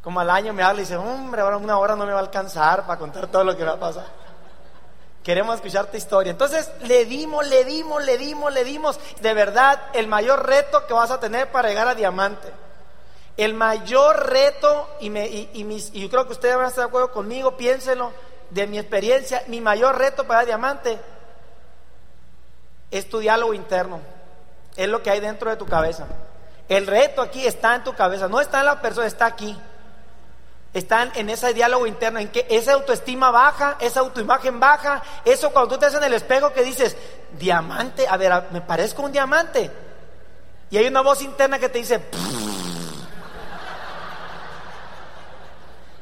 Como 0.00 0.20
al 0.20 0.30
año 0.30 0.52
me 0.52 0.62
habla 0.62 0.80
y 0.80 0.84
dice, 0.84 0.96
hombre, 0.96 1.40
ahora 1.40 1.56
una 1.56 1.76
hora 1.76 1.96
no 1.96 2.06
me 2.06 2.12
va 2.12 2.20
a 2.20 2.22
alcanzar 2.22 2.86
para 2.86 3.00
contar 3.00 3.26
todo 3.26 3.42
lo 3.42 3.56
que 3.56 3.64
va 3.64 3.72
a 3.72 3.80
pasar. 3.80 4.21
Queremos 5.22 5.56
escuchar 5.56 5.86
tu 5.86 5.96
historia. 5.96 6.30
Entonces 6.30 6.70
le 6.82 7.04
dimos, 7.04 7.46
le 7.46 7.64
dimos, 7.64 8.04
le 8.04 8.18
dimos, 8.18 8.52
le 8.52 8.64
dimos. 8.64 8.98
De 9.20 9.34
verdad, 9.34 9.80
el 9.92 10.08
mayor 10.08 10.46
reto 10.46 10.86
que 10.86 10.94
vas 10.94 11.10
a 11.10 11.20
tener 11.20 11.50
para 11.52 11.68
llegar 11.68 11.86
a 11.86 11.94
diamante. 11.94 12.48
El 13.36 13.54
mayor 13.54 14.28
reto, 14.28 14.88
y, 15.00 15.10
me, 15.10 15.26
y, 15.26 15.64
mis, 15.64 15.90
y 15.94 16.02
yo 16.02 16.10
creo 16.10 16.26
que 16.26 16.32
ustedes 16.32 16.56
van 16.56 16.66
a 16.66 16.68
estar 16.68 16.84
de 16.84 16.88
acuerdo 16.88 17.12
conmigo, 17.12 17.56
piénsenlo, 17.56 18.12
de 18.50 18.66
mi 18.66 18.78
experiencia, 18.78 19.42
mi 19.46 19.60
mayor 19.60 19.96
reto 19.96 20.26
para 20.26 20.44
diamante 20.44 20.98
es 22.90 23.08
tu 23.08 23.20
diálogo 23.20 23.54
interno, 23.54 24.00
es 24.76 24.88
lo 24.88 25.02
que 25.02 25.10
hay 25.10 25.20
dentro 25.20 25.48
de 25.48 25.56
tu 25.56 25.64
cabeza. 25.64 26.06
El 26.68 26.86
reto 26.86 27.22
aquí 27.22 27.46
está 27.46 27.74
en 27.74 27.84
tu 27.84 27.94
cabeza, 27.94 28.28
no 28.28 28.40
está 28.40 28.60
en 28.60 28.66
la 28.66 28.82
persona, 28.82 29.06
está 29.06 29.24
aquí. 29.26 29.58
Está 30.74 31.10
en 31.14 31.28
ese 31.28 31.52
diálogo 31.52 31.86
interno, 31.86 32.18
en 32.18 32.28
que 32.28 32.46
esa 32.48 32.72
autoestima 32.72 33.30
baja, 33.30 33.76
esa 33.78 34.00
autoimagen 34.00 34.58
baja, 34.58 35.02
eso 35.24 35.50
cuando 35.50 35.74
tú 35.74 35.80
te 35.80 35.86
ves 35.86 35.94
en 35.94 36.04
el 36.04 36.14
espejo 36.14 36.52
que 36.52 36.62
dices, 36.62 36.96
diamante, 37.38 38.06
a 38.08 38.16
ver, 38.16 38.44
me 38.52 38.62
parezco 38.62 39.02
un 39.02 39.12
diamante. 39.12 39.70
Y 40.70 40.78
hay 40.78 40.86
una 40.86 41.02
voz 41.02 41.20
interna 41.20 41.58
que 41.58 41.68
te 41.68 41.78
dice, 41.78 42.00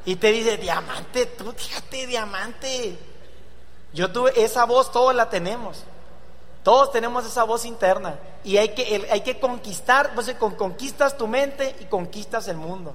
y 0.05 0.17
te 0.17 0.33
dice, 0.33 0.57
diamante, 0.57 1.27
tú 1.27 1.53
fíjate, 1.53 2.07
diamante. 2.07 2.99
Yo 3.93 4.11
tuve 4.13 4.33
esa 4.43 4.65
voz, 4.65 4.93
todos 4.93 5.15
la 5.15 5.29
tenemos. 5.29 5.85
Todos 6.63 6.93
tenemos 6.93 7.25
esa 7.27 7.45
voz 7.45 7.65
interna 7.65 8.19
y 8.45 8.59
hay 8.59 8.71
que, 8.71 9.09
hay 9.11 9.23
que 9.23 9.41
conquistar, 9.41 10.13
pues 10.15 10.35
conquistas 10.59 11.17
tu 11.17 11.27
mente 11.27 11.75
y 11.81 11.87
conquistas 11.87 12.49
el 12.49 12.59
mundo. 12.59 12.95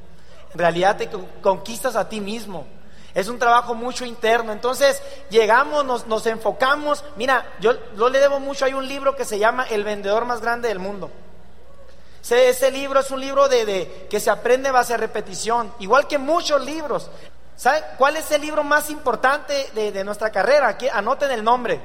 En 0.54 0.60
realidad 0.60 0.98
te 0.98 1.10
conquistas 1.42 1.96
a 1.96 2.08
ti 2.08 2.22
mismo. 2.22 2.66
Es 3.14 3.30
un 3.30 3.40
trabajo 3.40 3.74
mucho 3.74 4.06
interno. 4.06 4.52
Entonces 4.52 5.02
llegamos, 5.30 5.86
nos, 5.86 6.06
nos 6.06 6.26
enfocamos. 6.26 7.04
Mira, 7.16 7.46
yo, 7.62 7.74
yo, 7.96 8.10
le 8.10 8.20
debo 8.20 8.40
mucho. 8.42 8.66
Hay 8.66 8.74
un 8.74 8.88
libro 8.88 9.16
que 9.16 9.24
se 9.24 9.40
llama 9.40 9.66
El 9.70 9.86
vendedor 9.86 10.26
más 10.26 10.42
grande 10.42 10.68
del 10.68 10.80
mundo. 10.80 11.10
Ese, 12.22 12.50
ese 12.50 12.72
libro 12.72 13.00
es 13.00 13.12
un 13.12 13.22
libro 13.22 13.48
de, 13.48 13.66
de, 13.66 14.08
que 14.10 14.20
se 14.20 14.30
aprende 14.30 14.70
base 14.72 14.94
a 14.94 14.98
repetición, 14.98 15.74
igual 15.80 16.08
que 16.08 16.18
muchos 16.18 16.64
libros. 16.66 17.10
¿Saben 17.56 17.84
cuál 17.98 18.18
es 18.18 18.30
el 18.32 18.42
libro 18.42 18.64
más 18.64 18.90
importante 18.90 19.70
de, 19.74 19.94
de 19.94 20.04
nuestra 20.04 20.30
carrera? 20.30 20.78
Anoten 20.92 21.32
el 21.32 21.44
nombre. 21.44 21.80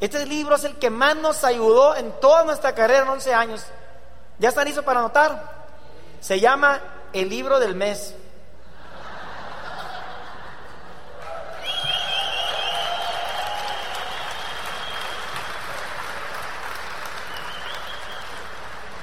Este 0.00 0.24
libro 0.26 0.54
es 0.54 0.62
el 0.62 0.76
que 0.76 0.90
más 0.90 1.16
nos 1.16 1.42
ayudó 1.42 1.96
en 1.96 2.12
toda 2.20 2.44
nuestra 2.44 2.72
carrera 2.72 3.02
en 3.02 3.08
11 3.08 3.34
años. 3.34 3.64
¿Ya 4.38 4.50
están 4.50 4.66
listos 4.66 4.84
para 4.84 5.00
anotar? 5.00 5.66
Se 6.20 6.38
llama 6.38 6.80
el 7.12 7.28
libro 7.28 7.58
del 7.58 7.74
mes. 7.74 8.14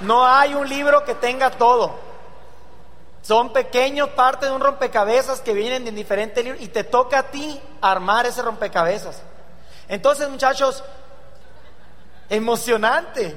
No 0.02 0.26
hay 0.26 0.54
un 0.54 0.68
libro 0.70 1.04
que 1.04 1.16
tenga 1.16 1.50
todo. 1.52 1.96
Son 3.22 3.52
pequeños 3.52 4.10
partes 4.10 4.50
de 4.50 4.56
un 4.56 4.62
rompecabezas 4.62 5.42
que 5.42 5.54
vienen 5.54 5.84
de 5.84 5.92
diferentes 5.92 6.44
libros 6.44 6.62
y 6.62 6.68
te 6.68 6.84
toca 6.84 7.20
a 7.20 7.24
ti 7.32 7.60
armar 7.82 8.28
ese 8.28 8.44
rompecabezas. 8.44 9.22
Entonces, 9.88 10.30
muchachos, 10.30 10.84
emocionante. 12.30 13.36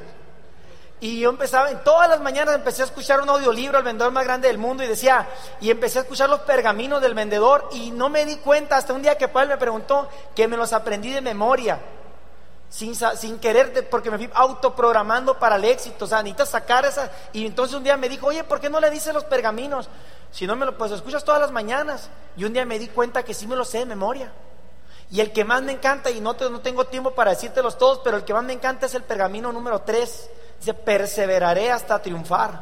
Y 1.00 1.20
yo 1.20 1.30
empezaba, 1.30 1.70
en 1.70 1.82
todas 1.84 2.08
las 2.08 2.20
mañanas 2.20 2.56
empecé 2.56 2.82
a 2.82 2.86
escuchar 2.86 3.20
un 3.20 3.28
audiolibro 3.28 3.78
al 3.78 3.84
vendedor 3.84 4.12
más 4.12 4.24
grande 4.24 4.48
del 4.48 4.58
mundo 4.58 4.82
y 4.82 4.88
decía, 4.88 5.28
y 5.60 5.70
empecé 5.70 5.98
a 5.98 6.02
escuchar 6.02 6.28
los 6.28 6.40
pergaminos 6.40 7.00
del 7.00 7.14
vendedor 7.14 7.68
y 7.72 7.92
no 7.92 8.08
me 8.08 8.24
di 8.24 8.36
cuenta 8.38 8.76
hasta 8.76 8.92
un 8.92 9.02
día 9.02 9.16
que 9.16 9.28
Pablo 9.28 9.50
me 9.50 9.58
preguntó 9.58 10.08
que 10.34 10.48
me 10.48 10.56
los 10.56 10.72
aprendí 10.72 11.12
de 11.12 11.20
memoria, 11.20 11.78
sin, 12.68 12.96
sin 12.96 13.38
querer, 13.38 13.88
porque 13.88 14.10
me 14.10 14.18
fui 14.18 14.28
autoprogramando 14.34 15.38
para 15.38 15.54
el 15.54 15.66
éxito, 15.66 16.04
o 16.04 16.08
sea, 16.08 16.18
necesitas 16.18 16.50
sacar 16.50 16.84
esa, 16.84 17.10
y 17.32 17.46
entonces 17.46 17.76
un 17.76 17.84
día 17.84 17.96
me 17.96 18.08
dijo, 18.08 18.26
oye, 18.26 18.42
¿por 18.42 18.60
qué 18.60 18.68
no 18.68 18.80
le 18.80 18.90
dices 18.90 19.14
los 19.14 19.24
pergaminos? 19.24 19.88
Si 20.32 20.46
no 20.46 20.56
me 20.56 20.66
lo, 20.66 20.76
pues 20.76 20.90
escuchas 20.92 21.24
todas 21.24 21.40
las 21.40 21.52
mañanas. 21.52 22.10
Y 22.36 22.44
un 22.44 22.52
día 22.52 22.66
me 22.66 22.78
di 22.78 22.88
cuenta 22.88 23.22
que 23.22 23.34
sí 23.34 23.46
me 23.46 23.56
los 23.56 23.68
sé 23.68 23.78
de 23.78 23.86
memoria. 23.86 24.30
Y 25.10 25.20
el 25.20 25.32
que 25.32 25.44
más 25.44 25.62
me 25.62 25.72
encanta, 25.72 26.10
y 26.10 26.20
no, 26.20 26.34
no 26.34 26.60
tengo 26.60 26.84
tiempo 26.84 27.12
para 27.12 27.30
decírtelos 27.30 27.78
todos, 27.78 28.00
pero 28.04 28.18
el 28.18 28.24
que 28.24 28.34
más 28.34 28.44
me 28.44 28.52
encanta 28.52 28.86
es 28.86 28.94
el 28.94 29.04
pergamino 29.04 29.52
número 29.52 29.80
3 29.80 30.30
Dice, 30.58 30.74
perseveraré 30.74 31.70
hasta 31.70 32.00
triunfar. 32.00 32.60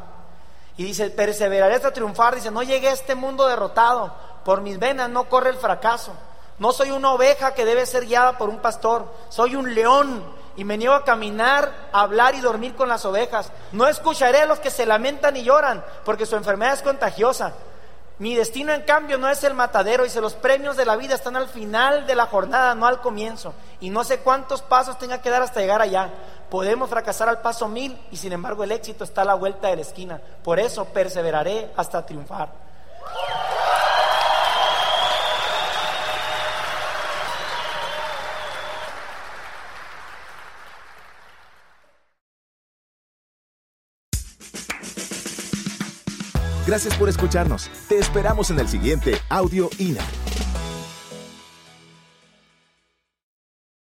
Y 0.77 0.83
dice, 0.83 1.09
perseveraré 1.09 1.75
hasta 1.75 1.91
triunfar. 1.91 2.35
Dice, 2.35 2.51
no 2.51 2.63
llegué 2.63 2.89
a 2.89 2.93
este 2.93 3.15
mundo 3.15 3.47
derrotado. 3.47 4.13
Por 4.45 4.61
mis 4.61 4.79
venas 4.79 5.09
no 5.09 5.27
corre 5.27 5.49
el 5.49 5.57
fracaso. 5.57 6.13
No 6.59 6.71
soy 6.71 6.91
una 6.91 7.11
oveja 7.11 7.53
que 7.53 7.65
debe 7.65 7.85
ser 7.85 8.05
guiada 8.05 8.37
por 8.37 8.49
un 8.49 8.59
pastor. 8.59 9.11
Soy 9.29 9.55
un 9.55 9.73
león 9.73 10.23
y 10.55 10.63
me 10.63 10.77
niego 10.77 10.95
a 10.95 11.03
caminar, 11.03 11.89
a 11.91 12.01
hablar 12.01 12.33
y 12.33 12.41
dormir 12.41 12.75
con 12.75 12.89
las 12.89 13.05
ovejas. 13.05 13.51
No 13.71 13.87
escucharé 13.87 14.41
a 14.41 14.45
los 14.47 14.59
que 14.59 14.71
se 14.71 14.85
lamentan 14.87 15.37
y 15.37 15.43
lloran, 15.43 15.83
porque 16.03 16.25
su 16.25 16.35
enfermedad 16.35 16.73
es 16.73 16.81
contagiosa. 16.81 17.53
Mi 18.19 18.33
destino, 18.33 18.73
en 18.73 18.81
cambio, 18.81 19.19
no 19.19 19.29
es 19.29 19.43
el 19.43 19.53
matadero. 19.53 20.03
Dice, 20.03 20.19
los 20.19 20.33
premios 20.33 20.75
de 20.75 20.85
la 20.85 20.95
vida 20.95 21.13
están 21.13 21.35
al 21.35 21.47
final 21.47 22.07
de 22.07 22.15
la 22.15 22.25
jornada, 22.25 22.73
no 22.73 22.87
al 22.87 22.99
comienzo. 22.99 23.53
Y 23.79 23.91
no 23.91 24.03
sé 24.03 24.19
cuántos 24.19 24.63
pasos 24.63 24.97
tenga 24.97 25.21
que 25.21 25.29
dar 25.29 25.43
hasta 25.43 25.59
llegar 25.59 25.83
allá. 25.83 26.09
Podemos 26.49 26.89
fracasar 26.89 27.27
al 27.29 27.41
paso 27.41 27.67
mil 27.67 27.97
y 28.11 28.17
sin 28.17 28.31
embargo 28.31 28.63
el 28.63 28.71
éxito 28.71 29.03
está 29.03 29.23
a 29.23 29.25
la 29.25 29.35
vuelta 29.35 29.67
de 29.67 29.75
la 29.77 29.81
esquina. 29.81 30.21
Por 30.43 30.59
eso 30.59 30.85
perseveraré 30.85 31.71
hasta 31.75 32.05
triunfar. 32.05 32.67
Gracias 46.67 46.97
por 46.97 47.07
escucharnos. 47.07 47.69
Te 47.87 47.97
esperamos 47.97 48.51
en 48.51 48.59
el 48.59 48.67
siguiente 48.67 49.17
Audio 49.29 49.69
INA. 49.77 50.03